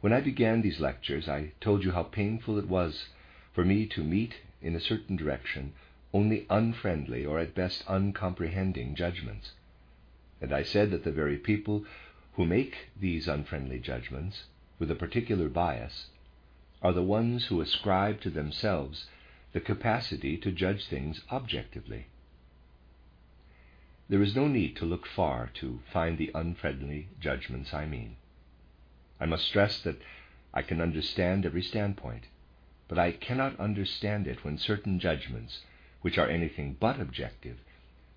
[0.00, 3.08] When I began these lectures, I told you how painful it was
[3.52, 5.72] for me to meet in a certain direction
[6.16, 9.52] only unfriendly or at best uncomprehending judgments.
[10.40, 11.84] And I said that the very people
[12.36, 14.44] who make these unfriendly judgments
[14.78, 16.06] with a particular bias
[16.80, 19.10] are the ones who ascribe to themselves
[19.52, 22.06] the capacity to judge things objectively.
[24.08, 28.16] There is no need to look far to find the unfriendly judgments I mean.
[29.20, 30.00] I must stress that
[30.54, 32.24] I can understand every standpoint,
[32.88, 35.60] but I cannot understand it when certain judgments,
[36.06, 37.56] which are anything but objective,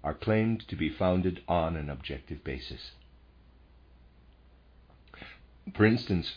[0.03, 2.91] are claimed to be founded on an objective basis.
[5.73, 6.35] For instance,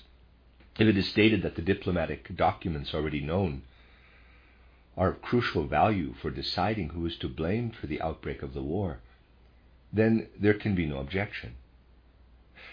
[0.79, 3.65] if it is stated that the diplomatic documents already known
[4.97, 8.63] are of crucial value for deciding who is to blame for the outbreak of the
[8.63, 9.01] war,
[9.93, 11.57] then there can be no objection.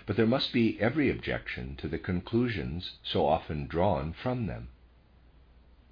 [0.06, 4.70] But there must be every objection to the conclusions so often drawn from them.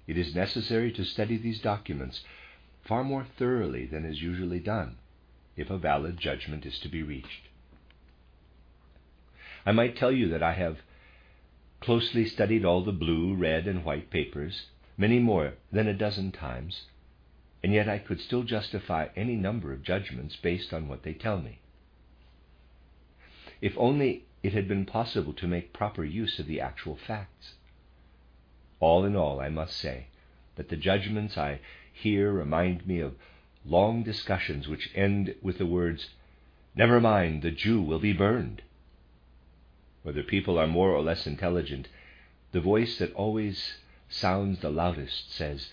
[0.06, 2.24] It is necessary to study these documents
[2.88, 4.96] far more thoroughly than is usually done
[5.56, 7.48] if a valid judgment is to be reached.
[9.66, 10.78] I might tell you that I have
[11.80, 14.66] closely studied all the blue, red, and white papers,
[14.96, 16.84] many more than a dozen times,
[17.62, 21.40] and yet I could still justify any number of judgments based on what they tell
[21.40, 21.58] me.
[23.60, 27.54] If only it had been possible to make proper use of the actual facts.
[28.80, 30.06] All in all, I must say
[30.56, 31.60] that the judgments I
[31.98, 33.14] hear remind me of
[33.64, 36.10] long discussions which end with the words,
[36.74, 38.62] Never mind, the Jew will be burned
[40.08, 41.86] whether people are more or less intelligent,
[42.52, 43.76] the voice that always
[44.08, 45.70] sounds the loudest says,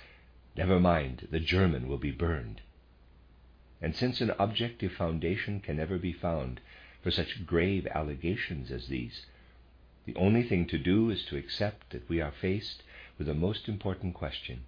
[0.58, 2.60] Never mind, the German will be burned.
[3.82, 6.60] And since an objective foundation can never be found
[7.02, 9.26] for such grave allegations as these,
[10.06, 12.84] the only thing to do is to accept that we are faced
[13.18, 14.66] with a most important question.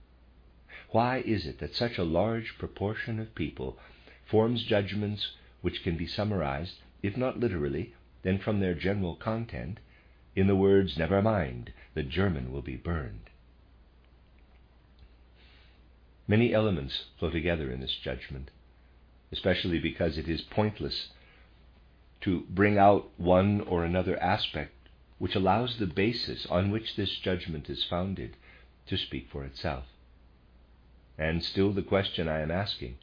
[0.90, 3.78] Why is it that such a large proportion of people
[4.26, 9.80] forms judgments which can be summarized, if not literally, then from their general content
[10.36, 13.30] in the words, Never mind, the German will be burned.
[16.28, 18.52] Many elements flow together in this judgment,
[19.32, 21.10] especially because it is pointless
[22.22, 24.74] to bring out one or another aspect
[25.20, 28.38] which allows the basis on which this judgment is founded
[28.86, 29.86] to speak for itself.
[31.18, 32.98] And still, the question I am asking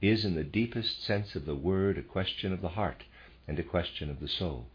[0.00, 3.04] is, in the deepest sense of the word, a question of the heart
[3.46, 4.66] and a question of the soul.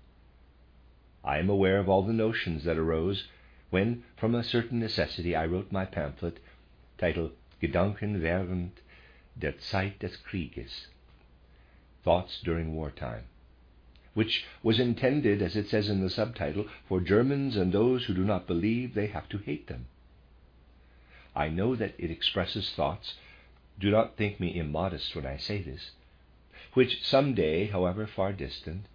[1.23, 3.27] I am aware of all the notions that arose
[3.71, 6.39] when, from a certain necessity, I wrote my pamphlet
[6.99, 8.71] titled Gedanken während
[9.37, 10.87] der Zeit des Krieges
[12.03, 13.23] Thoughts During Wartime,
[14.13, 18.23] which was intended, as it says in the subtitle, for Germans and those who do
[18.23, 19.87] not believe they have to hate them.
[21.35, 23.15] I know that it expresses thoughts,
[23.77, 25.91] do not think me immodest when I say this,
[26.73, 28.85] which some day, however far distant,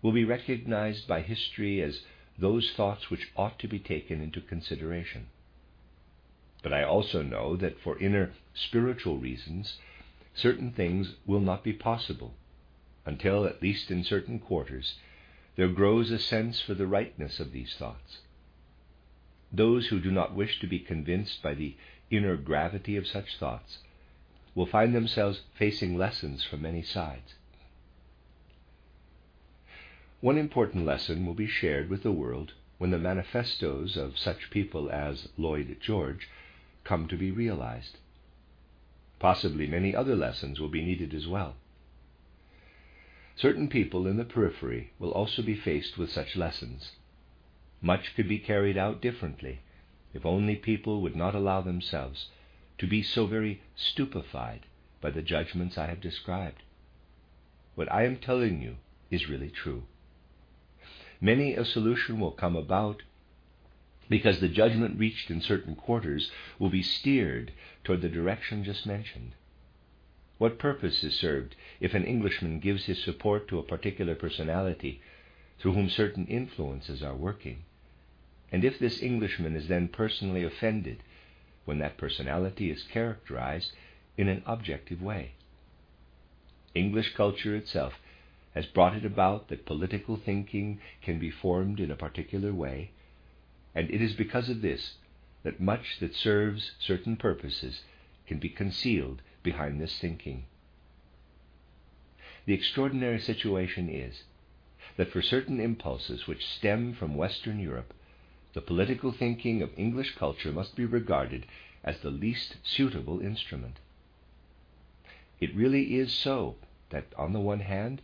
[0.00, 2.04] will be recognized by history as
[2.38, 5.26] those thoughts which ought to be taken into consideration.
[6.62, 9.78] But I also know that for inner spiritual reasons,
[10.34, 12.34] certain things will not be possible
[13.04, 14.98] until, at least in certain quarters,
[15.56, 18.20] there grows a sense for the rightness of these thoughts.
[19.56, 21.76] Those who do not wish to be convinced by the
[22.10, 23.78] inner gravity of such thoughts
[24.52, 27.34] will find themselves facing lessons from many sides.
[30.20, 34.90] One important lesson will be shared with the world when the manifestos of such people
[34.90, 36.28] as Lloyd George
[36.82, 37.98] come to be realized.
[39.20, 41.54] Possibly many other lessons will be needed as well.
[43.36, 46.90] Certain people in the periphery will also be faced with such lessons.
[47.84, 49.60] Much could be carried out differently
[50.14, 52.30] if only people would not allow themselves
[52.78, 54.64] to be so very stupefied
[55.02, 56.62] by the judgments I have described.
[57.74, 58.76] What I am telling you
[59.10, 59.84] is really true.
[61.20, 63.02] Many a solution will come about
[64.08, 67.52] because the judgment reached in certain quarters will be steered
[67.84, 69.34] toward the direction just mentioned.
[70.38, 75.02] What purpose is served if an Englishman gives his support to a particular personality
[75.58, 77.64] through whom certain influences are working?
[78.54, 81.02] And if this Englishman is then personally offended
[81.64, 83.72] when that personality is characterized
[84.16, 85.32] in an objective way?
[86.72, 87.94] English culture itself
[88.54, 92.92] has brought it about that political thinking can be formed in a particular way
[93.74, 94.98] and it is because of this
[95.42, 97.82] that much that serves certain purposes
[98.24, 100.44] can be concealed behind this thinking.
[102.46, 104.22] The extraordinary situation is
[104.96, 107.92] that for certain impulses which stem from Western Europe,
[108.54, 111.44] the political thinking of English culture must be regarded
[111.82, 113.78] as the least suitable instrument.
[115.40, 116.54] It really is so
[116.90, 118.00] that, on the one hand,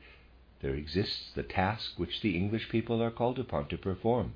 [0.61, 4.35] there exists the task which the English people are called upon to perform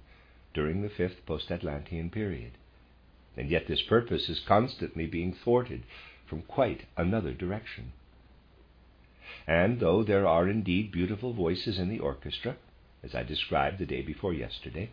[0.54, 2.52] during the fifth post Atlantean period.
[3.36, 5.82] And yet this purpose is constantly being thwarted
[6.26, 7.92] from quite another direction.
[9.46, 12.56] And though there are indeed beautiful voices in the orchestra,
[13.02, 14.90] as I described the day before yesterday,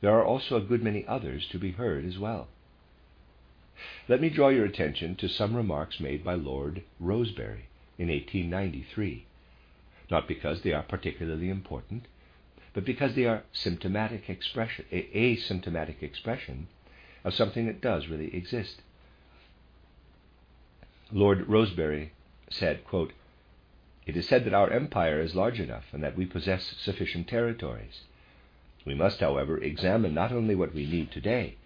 [0.00, 2.48] there are also a good many others to be heard as well.
[4.08, 9.26] Let me draw your attention to some remarks made by Lord Rosebery in 1893,
[10.10, 12.06] not because they are particularly important,
[12.72, 16.68] but because they are symptomatic expression, a symptomatic expression
[17.24, 18.82] of something that does really exist.
[21.12, 22.12] Lord Rosebery
[22.50, 23.12] said, quote,
[24.06, 28.02] It is said that our empire is large enough and that we possess sufficient territories.
[28.84, 31.56] We must, however, examine not only what we need today,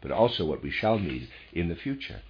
[0.00, 2.22] but also what we shall need in the future.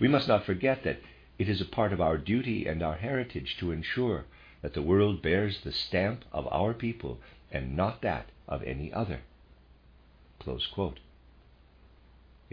[0.00, 1.00] We must not forget that
[1.38, 4.24] it is a part of our duty and our heritage to ensure
[4.62, 7.20] that the world bears the stamp of our people
[7.52, 9.20] and not that of any other.
[10.46, 10.98] It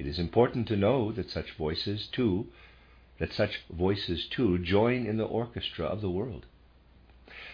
[0.07, 2.47] is important to know that such voices too
[3.19, 6.47] that such voices too join in the orchestra of the world.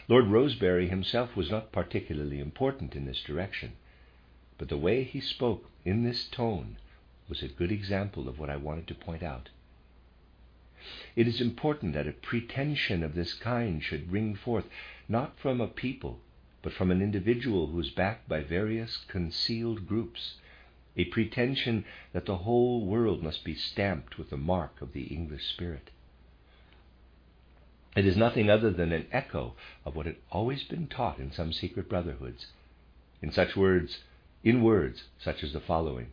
[0.09, 3.73] Lord Rosebery himself was not particularly important in this direction,
[4.57, 6.77] but the way he spoke in this tone
[7.27, 9.49] was a good example of what I wanted to point out.
[11.15, 14.67] It is important that a pretension of this kind should ring forth
[15.07, 16.19] not from a people,
[16.63, 20.39] but from an individual who is backed by various concealed groups,
[20.97, 25.45] a pretension that the whole world must be stamped with the mark of the English
[25.49, 25.91] spirit.
[27.95, 31.51] It is nothing other than an echo of what had always been taught in some
[31.51, 32.45] secret brotherhoods,
[33.19, 34.03] in such words,
[34.43, 36.11] in words such as the following: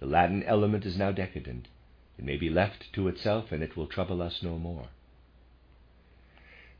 [0.00, 1.68] The Latin element is now decadent,
[2.18, 4.88] it may be left to itself, and it will trouble us no more.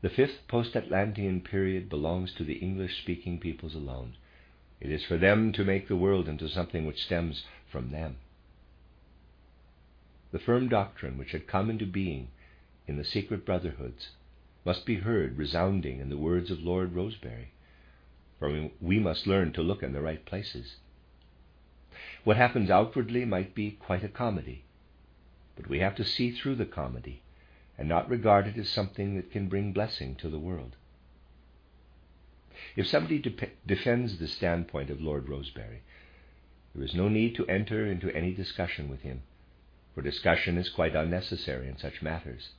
[0.01, 4.17] The fifth post Atlantean period belongs to the English speaking peoples alone.
[4.81, 8.17] It is for them to make the world into something which stems from them.
[10.33, 12.27] The firm doctrine which had come into being
[12.87, 14.11] in the secret brotherhoods
[14.65, 17.53] must be heard resounding in the words of Lord Rosebery,
[18.39, 20.77] for we must learn to look in the right places.
[22.25, 24.65] What happens outwardly might be quite a comedy,
[25.57, 27.23] but we have to see through the comedy
[27.79, 30.77] and not regard it as something that can bring blessing to the world.
[32.77, 35.81] If somebody de- defends the standpoint of Lord Rosebery,
[36.75, 39.23] there is no need to enter into any discussion with him,
[39.95, 42.51] for discussion is quite unnecessary in such matters.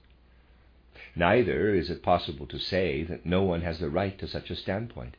[1.15, 4.55] Neither is it possible to say that no one has the right to such a
[4.57, 5.15] standpoint.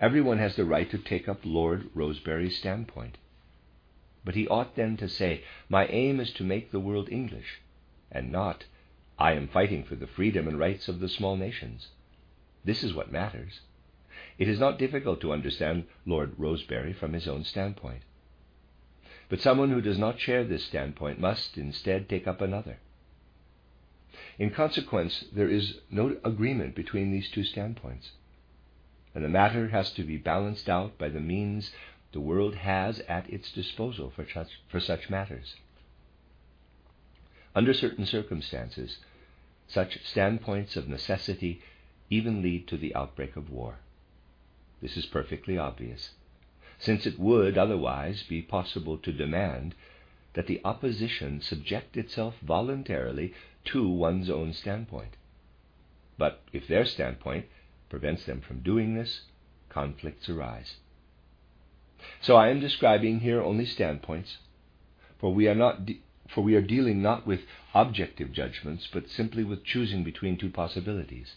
[0.00, 3.18] Everyone has the right to take up Lord Rosebery's standpoint.
[4.24, 7.60] But he ought then to say, My aim is to make the world English,
[8.10, 8.64] and not,
[9.18, 11.90] I am fighting for the freedom and rights of the small nations.
[12.64, 13.60] This is what matters.
[14.38, 18.02] It is not difficult to understand Lord Rosebery from his own standpoint.
[19.28, 22.78] But someone who does not share this standpoint must instead take up another.
[24.38, 28.12] In consequence, there is no agreement between these two standpoints,
[29.14, 31.72] and the matter has to be balanced out by the means
[32.12, 35.56] the world has at its disposal for such, for such matters.
[37.54, 38.98] Under certain circumstances,
[39.68, 41.62] such standpoints of necessity
[42.10, 43.78] even lead to the outbreak of war.
[44.82, 46.14] This is perfectly obvious,
[46.78, 49.74] since it would otherwise be possible to demand
[50.34, 53.32] that the opposition subject itself voluntarily
[53.64, 55.16] to one's own standpoint.
[56.18, 57.46] But if their standpoint
[57.88, 59.22] prevents them from doing this,
[59.68, 60.76] conflicts arise.
[62.20, 64.38] So I am describing here only standpoints,
[65.18, 67.40] for we are not de- for we are dealing not with
[67.74, 71.36] objective judgments, but simply with choosing between two possibilities.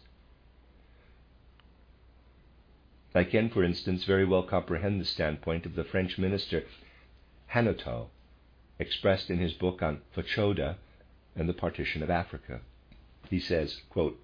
[3.13, 6.63] I can, for instance, very well comprehend the standpoint of the French minister
[7.53, 8.07] Hanotaux,
[8.79, 10.75] expressed in his book on Fashoda
[11.35, 12.61] and the partition of Africa.
[13.29, 14.19] He says, quote,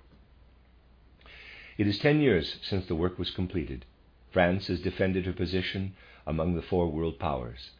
[1.78, 3.86] It is ten years since the work was completed.
[4.32, 5.94] France has defended her position
[6.26, 7.72] among the four world powers.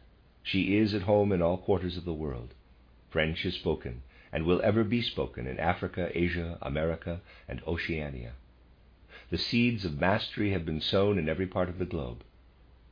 [0.42, 2.54] She is at home in all quarters of the world.
[3.10, 4.02] French is spoken
[4.32, 8.32] and will ever be spoken in Africa, Asia, America, and Oceania.
[9.30, 12.24] The seeds of mastery have been sown in every part of the globe.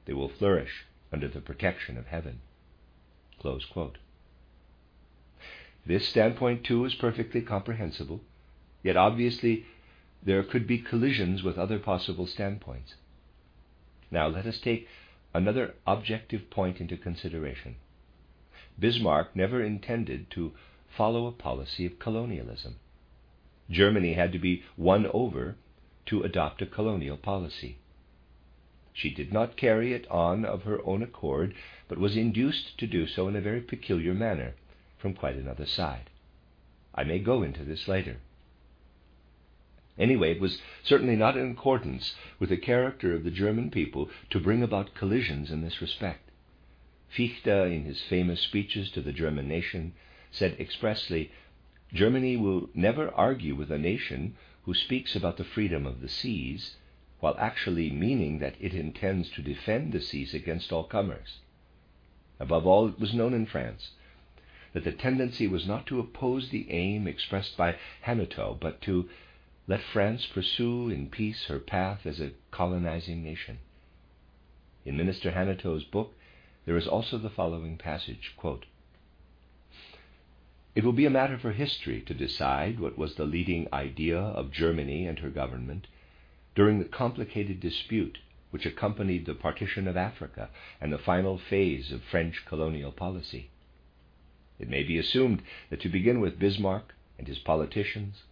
[0.07, 2.41] They will flourish under the protection of heaven.
[5.85, 8.21] This standpoint, too, is perfectly comprehensible,
[8.83, 9.67] yet obviously
[10.23, 12.95] there could be collisions with other possible standpoints.
[14.11, 14.87] Now let us take
[15.35, 17.77] another objective point into consideration.
[18.79, 20.53] Bismarck never intended to
[20.89, 22.77] follow a policy of colonialism.
[23.71, 25.57] Germany had to be won over
[26.07, 27.79] to adopt a colonial policy.
[28.95, 31.55] She did not carry it on of her own accord,
[31.89, 34.55] but was induced to do so in a very peculiar manner
[34.99, 36.11] from quite another side.
[36.95, 38.19] I may go into this later.
[39.99, 44.39] Anyway, it was certainly not in accordance with the character of the German people to
[44.39, 46.31] bring about collisions in this respect.
[47.09, 49.95] Fichte, in his famous speeches to the German nation,
[50.31, 51.31] said expressly,
[51.95, 56.77] Germany will never argue with a nation who speaks about the freedom of the seas,
[57.23, 61.39] while actually meaning that it intends to defend the seas against all comers.
[62.41, 63.93] Above all, it was known in France
[64.73, 69.09] that the tendency was not to oppose the aim expressed by Hanotaux, but to
[69.69, 73.59] let France pursue in peace her path as a colonizing nation.
[74.85, 76.17] In Minister Hanotaux's book,
[76.65, 78.67] there is also the following passage quote,
[80.75, 84.51] it will be a matter for history to decide what was the leading idea of
[84.51, 85.87] Germany and her government
[86.55, 88.19] during the complicated dispute
[88.51, 90.51] which accompanied the partition of Africa
[90.81, 93.49] and the final phase of French colonial policy.
[94.59, 98.25] It may be assumed that to begin with Bismarck and his politicians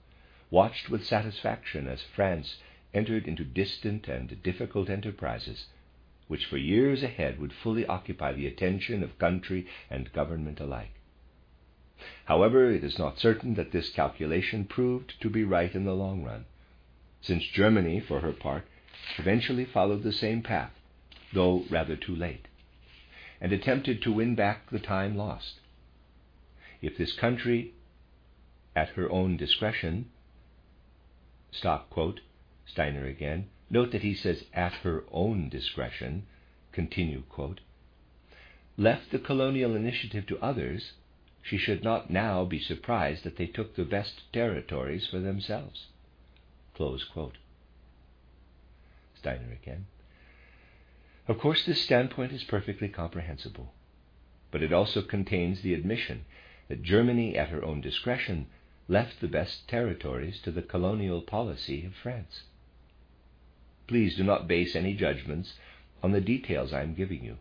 [0.51, 2.59] watched with satisfaction as France
[2.93, 5.67] entered into distant and difficult enterprises,
[6.29, 10.93] which for years ahead would fully occupy the attention of country and government alike.
[12.27, 16.23] However, it is not certain that this calculation proved to be right in the long
[16.23, 16.45] run,
[17.23, 18.67] since Germany, for her part,
[19.19, 20.73] eventually followed the same path,
[21.33, 22.49] though rather too late,
[23.41, 25.61] and attempted to win back the time lost.
[26.81, 27.75] If this country,
[28.75, 30.11] at her own discretion,
[31.51, 32.21] stop quote,
[32.67, 36.27] Steiner again, note that he says at her own discretion,
[36.73, 37.61] continue quote,
[38.77, 40.93] left the colonial initiative to others,
[41.43, 45.89] she should not now be surprised that they took the best territories for themselves.
[49.15, 49.87] Steiner again.
[51.29, 53.75] Of course, this standpoint is perfectly comprehensible,
[54.51, 56.25] but it also contains the admission
[56.69, 58.47] that Germany, at her own discretion,
[58.89, 62.45] left the best territories to the colonial policy of France.
[63.87, 65.55] Please do not base any judgments
[66.03, 67.37] on the details I am giving you,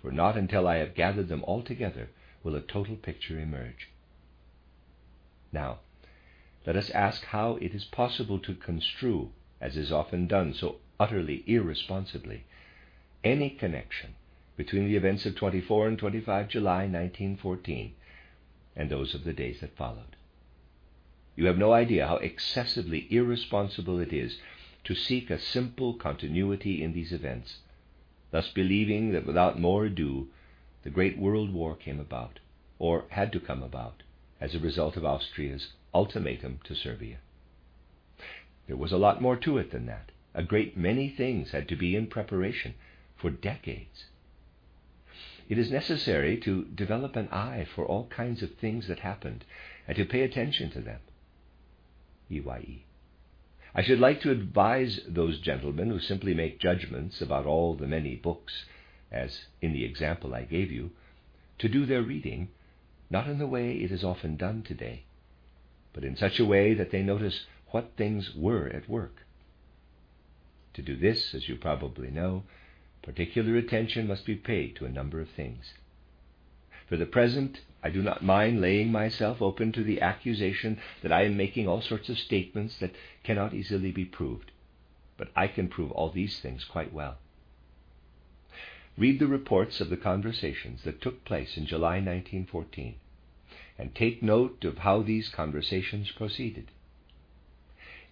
[0.00, 2.10] for not until I have gathered them all together
[2.44, 3.88] will a total picture emerge.
[5.50, 5.80] Now,
[6.64, 11.42] let us ask how it is possible to construe, as is often done so utterly
[11.46, 12.44] irresponsibly,
[13.24, 14.14] any connection
[14.56, 17.94] between the events of 24 and 25 July 1914
[18.76, 20.16] and those of the days that followed.
[21.34, 24.38] You have no idea how excessively irresponsible it is
[24.84, 27.58] to seek a simple continuity in these events,
[28.30, 30.28] thus believing that without more ado
[30.82, 32.38] the Great World War came about,
[32.78, 34.02] or had to come about,
[34.40, 37.18] as a result of Austria's ultimatum to Serbia.
[38.66, 40.10] There was a lot more to it than that.
[40.34, 42.74] A great many things had to be in preparation
[43.16, 44.06] for decades.
[45.48, 49.44] It is necessary to develop an eye for all kinds of things that happened
[49.86, 51.00] and to pay attention to them.
[52.30, 52.84] EYE.
[53.74, 58.16] I should like to advise those gentlemen who simply make judgments about all the many
[58.16, 58.64] books
[59.12, 60.90] as in the example I gave you,
[61.58, 62.48] to do their reading
[63.10, 65.04] not in the way it is often done today,
[65.92, 69.26] but in such a way that they notice what things were at work.
[70.74, 72.44] To do this, as you probably know,
[73.02, 75.74] particular attention must be paid to a number of things.
[76.88, 81.24] For the present, I do not mind laying myself open to the accusation that I
[81.24, 84.52] am making all sorts of statements that cannot easily be proved,
[85.16, 87.18] but I can prove all these things quite well.
[88.96, 92.96] Read the reports of the conversations that took place in July 1914
[93.78, 96.70] and take note of how these conversations proceeded.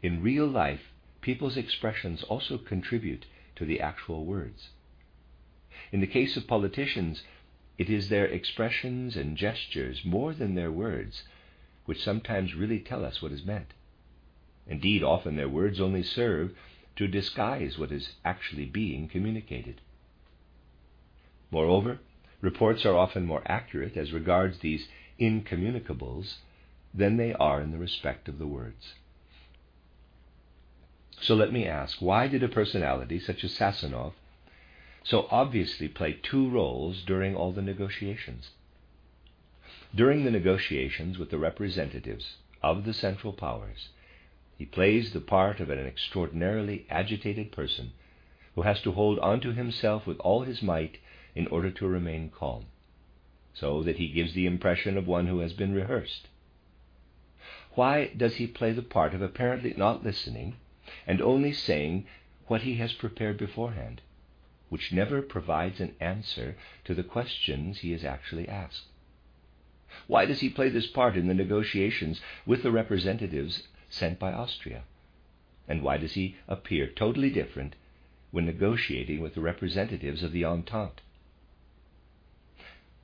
[0.03, 4.71] In real life, people's expressions also contribute to the actual words.
[5.93, 7.23] In the case of politicians,
[7.79, 11.25] it is their expressions and gestures more than their words
[11.87, 13.73] which sometimes really tell us what is meant.
[14.69, 16.55] Indeed, often their words only serve
[16.97, 19.81] to disguise what is actually being communicated.
[21.51, 21.99] Moreover,
[22.41, 24.87] reports are often more accurate as regards these
[25.21, 26.37] incommunicables
[26.95, 28.95] than they are in the respect of the words.
[31.21, 34.15] So let me ask why did a personality such as Sazonov
[35.03, 38.51] so obviously play two roles during all the negotiations?
[39.95, 43.89] During the negotiations with the representatives of the Central Powers,
[44.57, 47.93] he plays the part of an extraordinarily agitated person
[48.55, 50.99] who has to hold on to himself with all his might
[51.35, 52.67] in order to remain calm,
[53.55, 56.29] so that he gives the impression of one who has been rehearsed.
[57.75, 60.57] Why does he play the part of apparently not listening
[61.07, 62.07] and only saying
[62.47, 64.01] what he has prepared beforehand,
[64.69, 68.87] which never provides an answer to the questions he is actually asked?
[70.07, 74.85] Why does he play this part in the negotiations with the representatives sent by Austria?
[75.69, 77.75] And why does he appear totally different
[78.31, 81.03] when negotiating with the representatives of the Entente?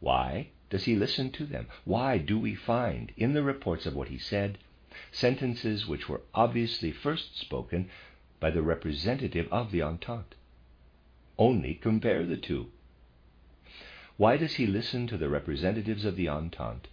[0.01, 1.69] Why does he listen to them?
[1.85, 4.59] Why do we find in the reports of what he said
[5.13, 7.89] sentences which were obviously first spoken
[8.41, 10.37] by the representative of the Entente?
[11.39, 12.73] Only compare the two.
[14.17, 16.89] Why does he listen to the representatives of the Entente?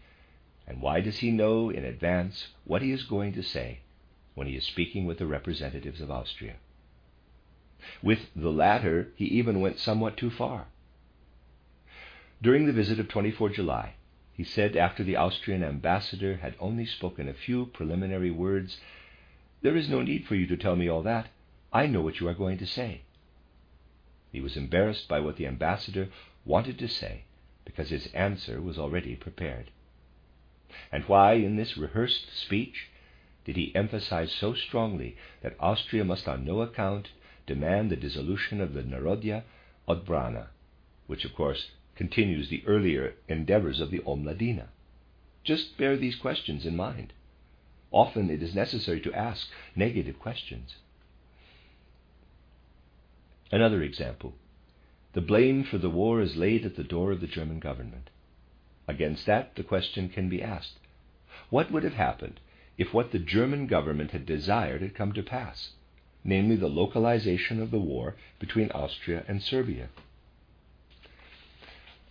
[0.67, 3.79] And why does he know in advance what he is going to say
[4.35, 6.55] when he is speaking with the representatives of Austria?
[8.01, 10.67] With the latter, he even went somewhat too far.
[12.43, 13.93] During the visit of 24 July,
[14.33, 18.81] he said after the Austrian ambassador had only spoken a few preliminary words,
[19.61, 21.29] There is no need for you to tell me all that.
[21.71, 23.03] I know what you are going to say.
[24.29, 26.09] He was embarrassed by what the ambassador
[26.43, 27.23] wanted to say
[27.63, 29.71] because his answer was already prepared.
[30.91, 32.89] And why, in this rehearsed speech,
[33.45, 37.07] did he emphasize so strongly that Austria must on no account
[37.47, 39.45] demand the dissolution of the Narodna
[39.87, 40.47] Odbrana,
[41.07, 44.67] which of course continues the earlier endeavors of the Omladina.
[45.43, 47.13] Just bear these questions in mind.
[47.91, 50.75] Often it is necessary to ask negative questions.
[53.51, 54.33] Another example.
[55.13, 58.09] The blame for the war is laid at the door of the German government.
[58.87, 60.79] Against that, the question can be asked
[61.51, 62.39] What would have happened
[62.79, 65.73] if what the German government had desired had come to pass,
[66.23, 69.89] namely the localization of the war between Austria and Serbia?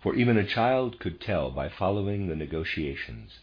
[0.03, 3.39] For even a child could tell by following the negotiations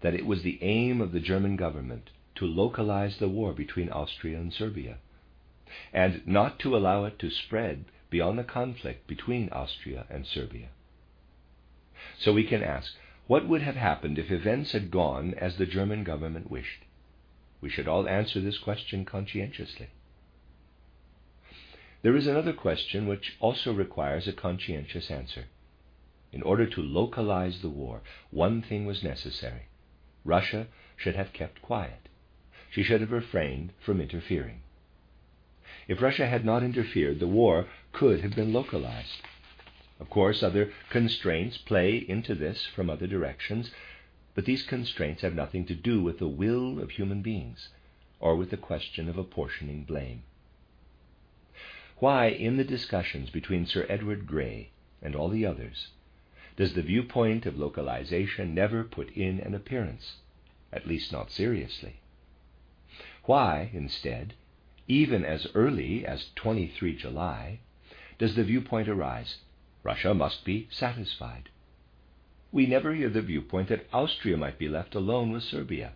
[0.00, 4.40] that it was the aim of the German government to localize the war between Austria
[4.40, 4.96] and Serbia,
[5.92, 10.70] and not to allow it to spread beyond the conflict between Austria and Serbia.
[12.18, 12.94] So we can ask,
[13.26, 16.86] what would have happened if events had gone as the German government wished?
[17.60, 19.90] We should all answer this question conscientiously.
[22.00, 25.48] There is another question which also requires a conscientious answer.
[26.32, 29.68] In order to localize the war, one thing was necessary.
[30.24, 30.66] Russia
[30.96, 32.08] should have kept quiet.
[32.70, 34.60] She should have refrained from interfering.
[35.86, 39.22] If Russia had not interfered, the war could have been localized.
[39.98, 43.72] Of course, other constraints play into this from other directions,
[44.34, 47.70] but these constraints have nothing to do with the will of human beings
[48.20, 50.22] or with the question of apportioning blame.
[51.98, 54.70] Why, in the discussions between Sir Edward Grey
[55.02, 55.88] and all the others,
[56.58, 60.16] does the viewpoint of localization never put in an appearance,
[60.72, 62.00] at least not seriously?
[63.26, 64.34] Why, instead,
[64.88, 67.60] even as early as 23 July,
[68.18, 69.36] does the viewpoint arise
[69.84, 71.48] Russia must be satisfied?
[72.50, 75.92] We never hear the viewpoint that Austria might be left alone with Serbia.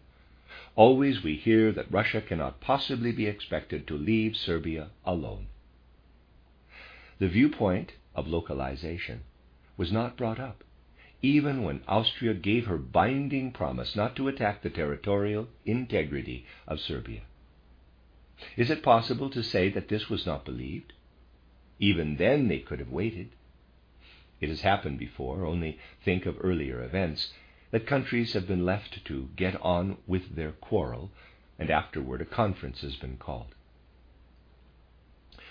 [0.77, 5.49] Always we hear that Russia cannot possibly be expected to leave Serbia alone.
[7.19, 9.23] The viewpoint of localization
[9.83, 10.63] was not brought up,
[11.23, 17.23] even when Austria gave her binding promise not to attack the territorial integrity of Serbia.
[18.57, 20.93] Is it possible to say that this was not believed?
[21.81, 23.31] Even then they could have waited.
[24.41, 27.33] It has happened before, only think of earlier events,
[27.73, 31.11] that countries have been left to get on with their quarrel,
[31.59, 33.57] and afterward a conference has been called.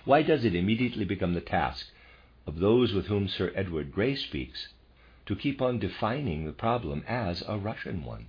[0.06, 1.92] Why does it immediately become the task
[2.46, 4.70] of those with whom Sir Edward Grey speaks
[5.26, 8.28] to keep on defining the problem as a Russian one?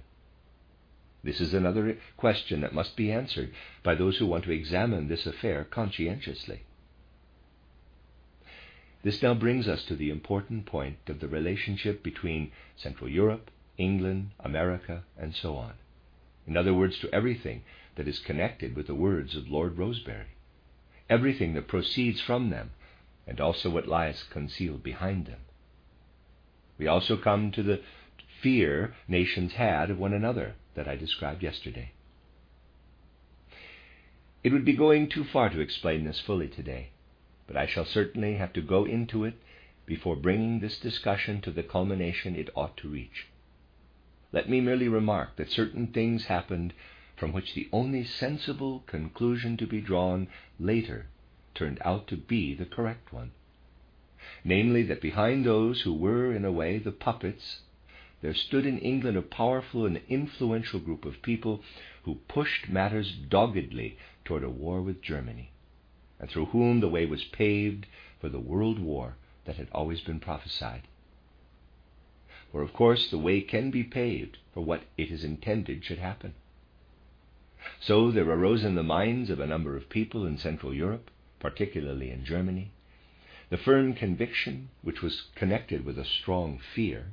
[1.24, 3.52] This is another question that must be answered
[3.82, 6.62] by those who want to examine this affair conscientiously.
[9.02, 14.30] This now brings us to the important point of the relationship between Central Europe, England,
[14.38, 15.74] America, and so on.
[16.46, 17.62] In other words, to everything
[17.96, 20.36] that is connected with the words of Lord Rosebery,
[21.08, 22.70] everything that proceeds from them,
[23.26, 25.40] and also what lies concealed behind them.
[26.78, 27.80] We also come to the
[28.40, 31.92] fear nations had of one another that I described yesterday.
[34.42, 36.90] It would be going too far to explain this fully today
[37.52, 39.34] but I shall certainly have to go into it
[39.84, 43.26] before bringing this discussion to the culmination it ought to reach.
[44.32, 46.72] Let me merely remark that certain things happened
[47.16, 51.08] from which the only sensible conclusion to be drawn later
[51.54, 53.32] turned out to be the correct one.
[54.44, 57.60] Namely, that behind those who were, in a way, the puppets,
[58.20, 61.62] there stood in England a powerful and influential group of people
[62.04, 65.50] who pushed matters doggedly toward a war with Germany
[66.22, 67.86] and through whom the way was paved
[68.20, 70.82] for the world war that had always been prophesied.
[72.52, 76.34] For of course the way can be paved for what it is intended should happen.
[77.80, 81.10] So there arose in the minds of a number of people in Central Europe,
[81.42, 82.70] particularly in Germany,
[83.50, 87.12] the firm conviction, which was connected with a strong fear,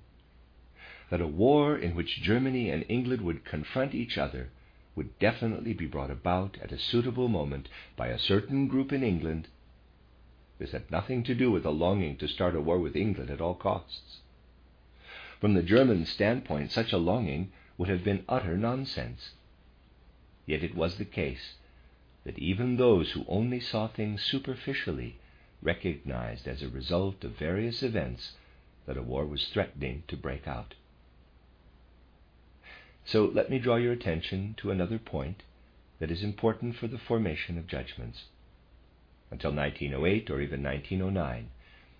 [1.09, 4.51] that a war in which Germany and England would confront each other
[4.95, 7.67] would definitely be brought about at a suitable moment
[7.97, 9.47] by a certain group in England.
[10.59, 13.41] This had nothing to do with a longing to start a war with England at
[13.41, 14.19] all costs.
[15.41, 19.31] From the German standpoint, such a longing would have been utter nonsense.
[20.45, 21.55] Yet it was the case
[22.23, 25.17] that even those who only saw things superficially
[25.61, 28.33] recognized as a result of various events
[28.85, 30.73] that a war was threatening to break out.
[33.05, 35.43] So let me draw your attention to another point
[35.99, 38.25] that is important for the formation of judgments.
[39.31, 41.49] Until 1908 or even 1909,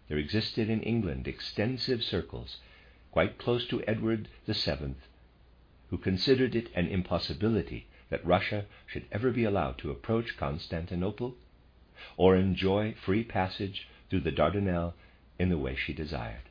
[0.08, 2.58] there existed in England extensive circles,
[3.12, 4.96] quite close to Edward VII,
[5.90, 11.36] who considered it an impossibility that Russia should ever be allowed to approach Constantinople
[12.18, 14.94] or enjoy free passage through the Dardanelles
[15.38, 16.50] in the way she desired.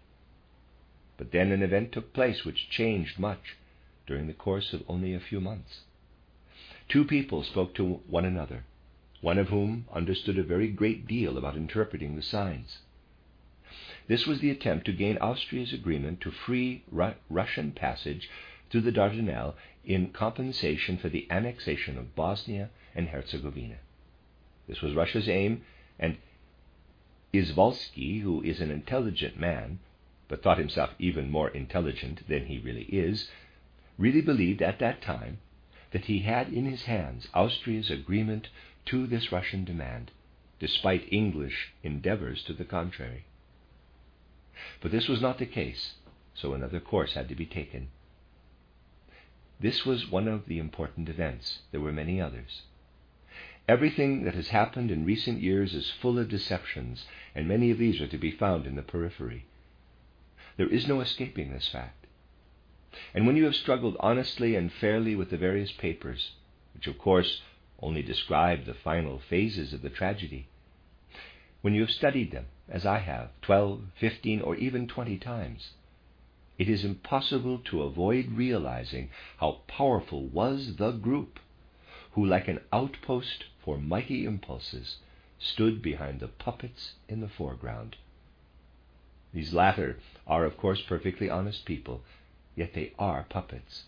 [1.16, 3.56] But then an event took place which changed much
[4.06, 5.80] during the course of only a few months.
[6.88, 8.64] Two people spoke to one another,
[9.20, 12.78] one of whom understood a very great deal about interpreting the signs.
[14.06, 18.30] This was the attempt to gain Austria's agreement to free Ru- Russian passage
[18.70, 19.54] through the Dardanelles
[19.88, 23.78] in compensation for the annexation of Bosnia and Herzegovina.
[24.68, 25.62] This was Russia's aim,
[25.98, 26.18] and
[27.32, 29.78] Izvolsky, who is an intelligent man,
[30.28, 33.30] but thought himself even more intelligent than he really is,
[33.96, 35.38] really believed at that time
[35.92, 38.48] that he had in his hands Austria's agreement
[38.84, 40.10] to this Russian demand,
[40.58, 43.24] despite English endeavors to the contrary.
[44.82, 45.94] But this was not the case,
[46.34, 47.88] so another course had to be taken.
[49.60, 51.60] This was one of the important events.
[51.72, 52.62] There were many others.
[53.68, 57.04] Everything that has happened in recent years is full of deceptions,
[57.34, 59.44] and many of these are to be found in the periphery.
[60.56, 62.06] There is no escaping this fact.
[63.12, 66.32] And when you have struggled honestly and fairly with the various papers,
[66.72, 67.42] which of course
[67.80, 70.48] only describe the final phases of the tragedy,
[71.60, 75.72] when you have studied them, as I have, twelve, fifteen, or even twenty times,
[76.58, 81.38] it is impossible to avoid realizing how powerful was the group
[82.12, 84.98] who, like an outpost for mighty impulses,
[85.38, 87.96] stood behind the puppets in the foreground.
[89.32, 92.02] These latter are, of course, perfectly honest people
[92.58, 93.84] yet they are puppets.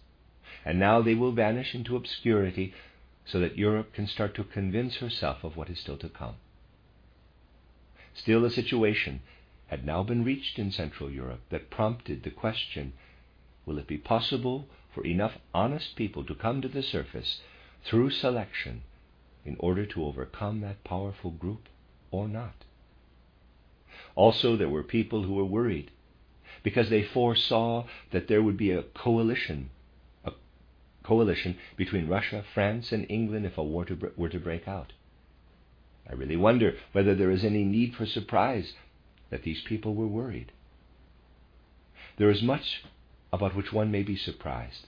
[0.64, 2.72] And now they will vanish into obscurity
[3.24, 6.36] so that Europe can start to convince herself of what is still to come.
[8.14, 9.22] Still, the situation
[9.70, 12.92] had now been reached in Central Europe that prompted the question
[13.64, 17.40] will it be possible for enough honest people to come to the surface
[17.84, 18.82] through selection
[19.44, 21.68] in order to overcome that powerful group
[22.10, 22.64] or not?
[24.16, 25.92] Also, there were people who were worried
[26.64, 29.70] because they foresaw that there would be a coalition,
[30.24, 30.32] a
[31.04, 34.94] coalition between Russia, France, and England if a war to, were to break out.
[36.08, 38.72] I really wonder whether there is any need for surprise
[39.30, 40.52] that these people were worried.
[42.16, 42.82] There is much
[43.32, 44.86] about which one may be surprised,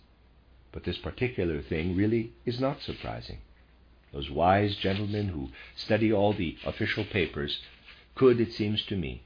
[0.73, 3.39] but this particular thing really is not surprising.
[4.13, 7.63] Those wise gentlemen who study all the official papers
[8.15, 9.23] could, it seems to me,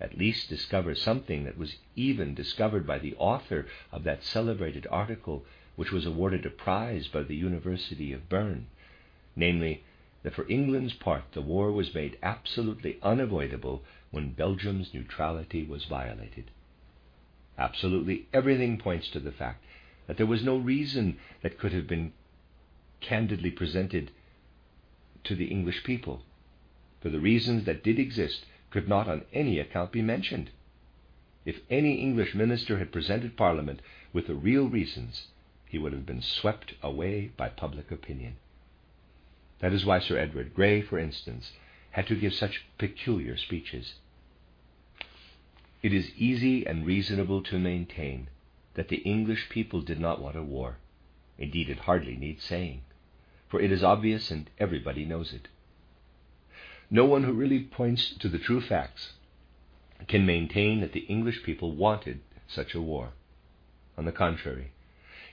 [0.00, 5.44] at least discover something that was even discovered by the author of that celebrated article
[5.76, 8.66] which was awarded a prize by the University of Bern,
[9.36, 9.84] namely,
[10.22, 13.84] that for England's part the war was made absolutely unavoidable
[14.14, 16.50] when Belgium's neutrality was violated.
[17.58, 19.64] Absolutely everything points to the fact
[20.06, 22.12] that there was no reason that could have been
[23.00, 24.10] candidly presented
[25.24, 26.22] to the English people,
[27.00, 30.50] for the reasons that did exist could not on any account be mentioned.
[31.44, 33.80] If any English minister had presented Parliament
[34.12, 35.28] with the real reasons,
[35.66, 38.36] he would have been swept away by public opinion.
[39.60, 41.52] That is why Sir Edward Grey, for instance,
[41.90, 43.94] had to give such peculiar speeches.
[45.84, 48.28] It is easy and reasonable to maintain
[48.72, 50.78] that the English people did not want a war.
[51.36, 52.84] Indeed, it hardly needs saying,
[53.48, 55.48] for it is obvious and everybody knows it.
[56.88, 59.12] No one who really points to the true facts
[60.08, 63.12] can maintain that the English people wanted such a war.
[63.98, 64.70] On the contrary,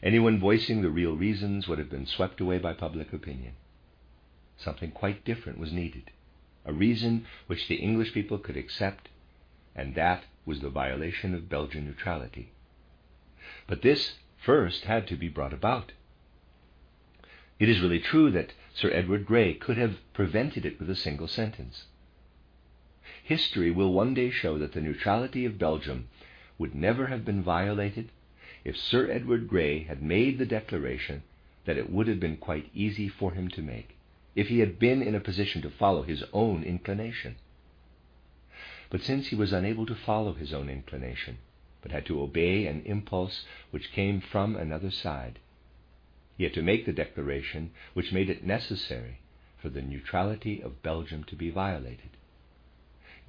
[0.03, 3.53] anyone voicing the real reasons would have been swept away by public opinion.
[4.57, 6.11] Something quite different was needed,
[6.65, 9.07] a reason which the English people could accept,
[9.75, 12.51] and that was the violation of Belgian neutrality.
[13.67, 15.91] But this first had to be brought about.
[17.59, 21.27] It is really true that Sir Edward Grey could have prevented it with a single
[21.27, 21.85] sentence.
[23.23, 26.09] History will one day show that the neutrality of Belgium
[26.57, 28.11] would never have been violated
[28.63, 31.23] if Sir Edward Grey had made the declaration
[31.65, 33.95] that it would have been quite easy for him to make,
[34.35, 37.35] if he had been in a position to follow his own inclination.
[38.91, 41.37] But since he was unable to follow his own inclination,
[41.81, 45.39] but had to obey an impulse which came from another side,
[46.37, 49.19] he had to make the declaration which made it necessary
[49.57, 52.09] for the neutrality of Belgium to be violated.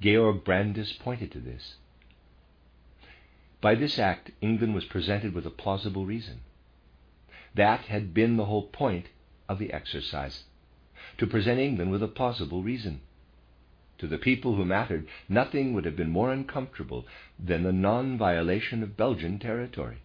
[0.01, 1.77] Georg Brandes pointed to this.
[3.61, 6.41] By this act, England was presented with a plausible reason.
[7.55, 9.07] That had been the whole point
[9.47, 10.43] of the exercise
[11.17, 12.99] to present England with a plausible reason.
[13.99, 17.05] To the people who mattered, nothing would have been more uncomfortable
[17.37, 19.97] than the non violation of Belgian territory.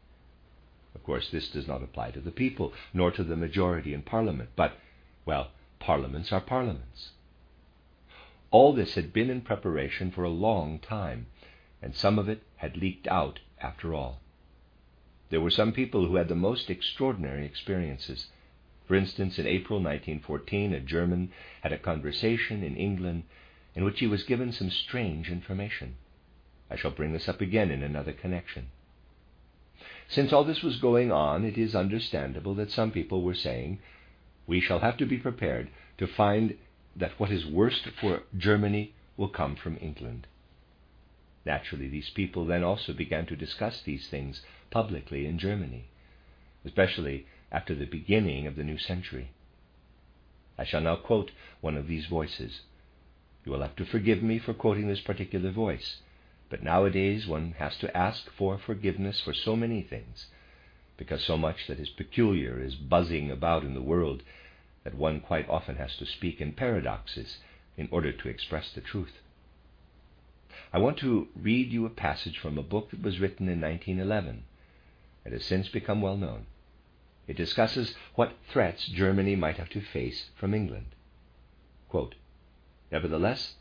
[0.94, 4.50] Of course, this does not apply to the people, nor to the majority in Parliament,
[4.56, 4.78] but,
[5.24, 7.12] well, parliaments are parliaments.
[8.50, 11.26] All this had been in preparation for a long time,
[11.80, 14.20] and some of it had leaked out after all.
[15.30, 18.28] There were some people who had the most extraordinary experiences.
[18.86, 21.32] For instance, in April 1914, a German
[21.62, 23.24] had a conversation in England
[23.78, 25.94] in which he was given some strange information.
[26.68, 28.70] I shall bring this up again in another connection.
[30.08, 33.78] Since all this was going on, it is understandable that some people were saying,
[34.48, 36.56] We shall have to be prepared to find
[36.96, 40.26] that what is worst for Germany will come from England.
[41.46, 45.84] Naturally, these people then also began to discuss these things publicly in Germany,
[46.64, 49.30] especially after the beginning of the new century.
[50.58, 52.62] I shall now quote one of these voices.
[53.48, 56.02] You will have to forgive me for quoting this particular voice.
[56.50, 60.26] But nowadays one has to ask for forgiveness for so many things,
[60.98, 64.22] because so much that is peculiar is buzzing about in the world
[64.84, 67.38] that one quite often has to speak in paradoxes
[67.78, 69.22] in order to express the truth.
[70.70, 74.44] I want to read you a passage from a book that was written in 1911.
[75.24, 76.44] It has since become well known.
[77.26, 80.88] It discusses what threats Germany might have to face from England.
[81.88, 82.14] Quote,
[82.90, 83.56] Nevertheless,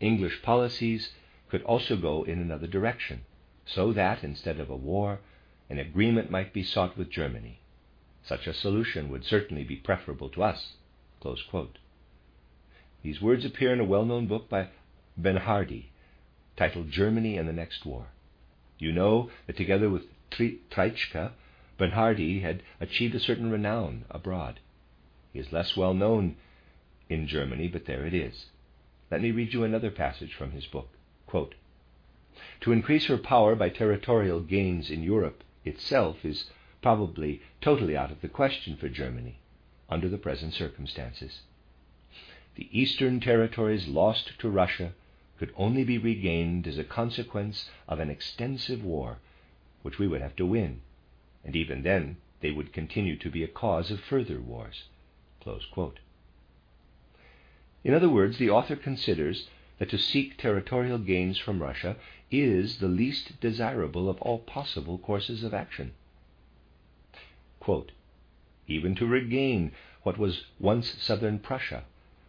[0.00, 1.12] English policies
[1.48, 3.22] could also go in another direction,
[3.66, 5.20] so that instead of a war,
[5.68, 7.60] an agreement might be sought with Germany.
[8.22, 10.76] Such a solution would certainly be preferable to us.
[13.02, 14.68] These words appear in a well known book by
[15.16, 15.90] Bernhardi,
[16.56, 18.06] titled Germany and the Next War.
[18.78, 21.32] You know that together with Treitschke,
[21.76, 24.60] Bernhardi had achieved a certain renown abroad.
[25.32, 26.36] He is less well known
[27.08, 28.46] in Germany, but there it is.
[29.10, 30.88] Let me read you another passage from his book.
[31.26, 31.56] Quote,
[32.60, 36.50] to increase her power by territorial gains in Europe itself is
[36.80, 39.38] probably totally out of the question for Germany
[39.88, 41.40] under the present circumstances.
[42.54, 44.94] The eastern territories lost to Russia
[45.38, 49.18] could only be regained as a consequence of an extensive war,
[49.82, 50.82] which we would have to win,
[51.44, 54.84] and even then they would continue to be a cause of further wars.
[57.82, 61.96] In other words, the author considers that to seek territorial gains from Russia
[62.30, 65.92] is the least desirable of all possible courses of action.
[67.58, 67.92] Quote,
[68.68, 69.72] Even to regain
[70.02, 71.84] what was once southern Prussia,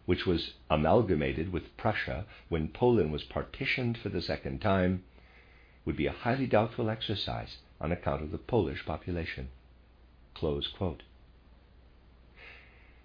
[0.06, 5.04] which was amalgamated with Prussia when Poland was partitioned for the second time,
[5.84, 9.50] would be a highly doubtful exercise on account of the Polish population.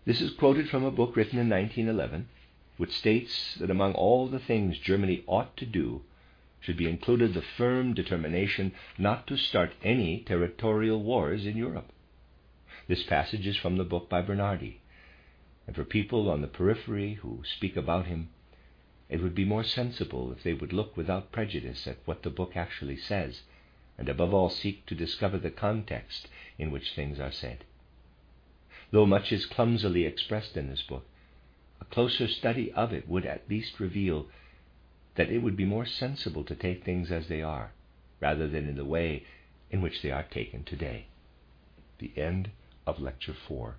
[0.06, 2.30] This is quoted from a book written in 1911
[2.78, 6.02] which states that among all the things Germany ought to do
[6.60, 11.92] should be included the firm determination not to start any territorial wars in Europe.
[12.88, 14.80] This passage is from the book by Bernhardi,
[15.66, 18.30] and for people on the periphery who speak about him,
[19.10, 22.56] it would be more sensible if they would look without prejudice at what the book
[22.56, 23.42] actually says,
[23.98, 27.64] and above all seek to discover the context in which things are said.
[28.92, 31.06] Though much is clumsily expressed in this book,
[31.82, 34.28] a closer study of it would at least reveal
[35.16, 37.72] that it would be more sensible to take things as they are,
[38.20, 39.24] rather than in the way
[39.72, 41.08] in which they are taken today.
[42.00, 42.52] The end
[42.86, 43.76] of Lecture 4.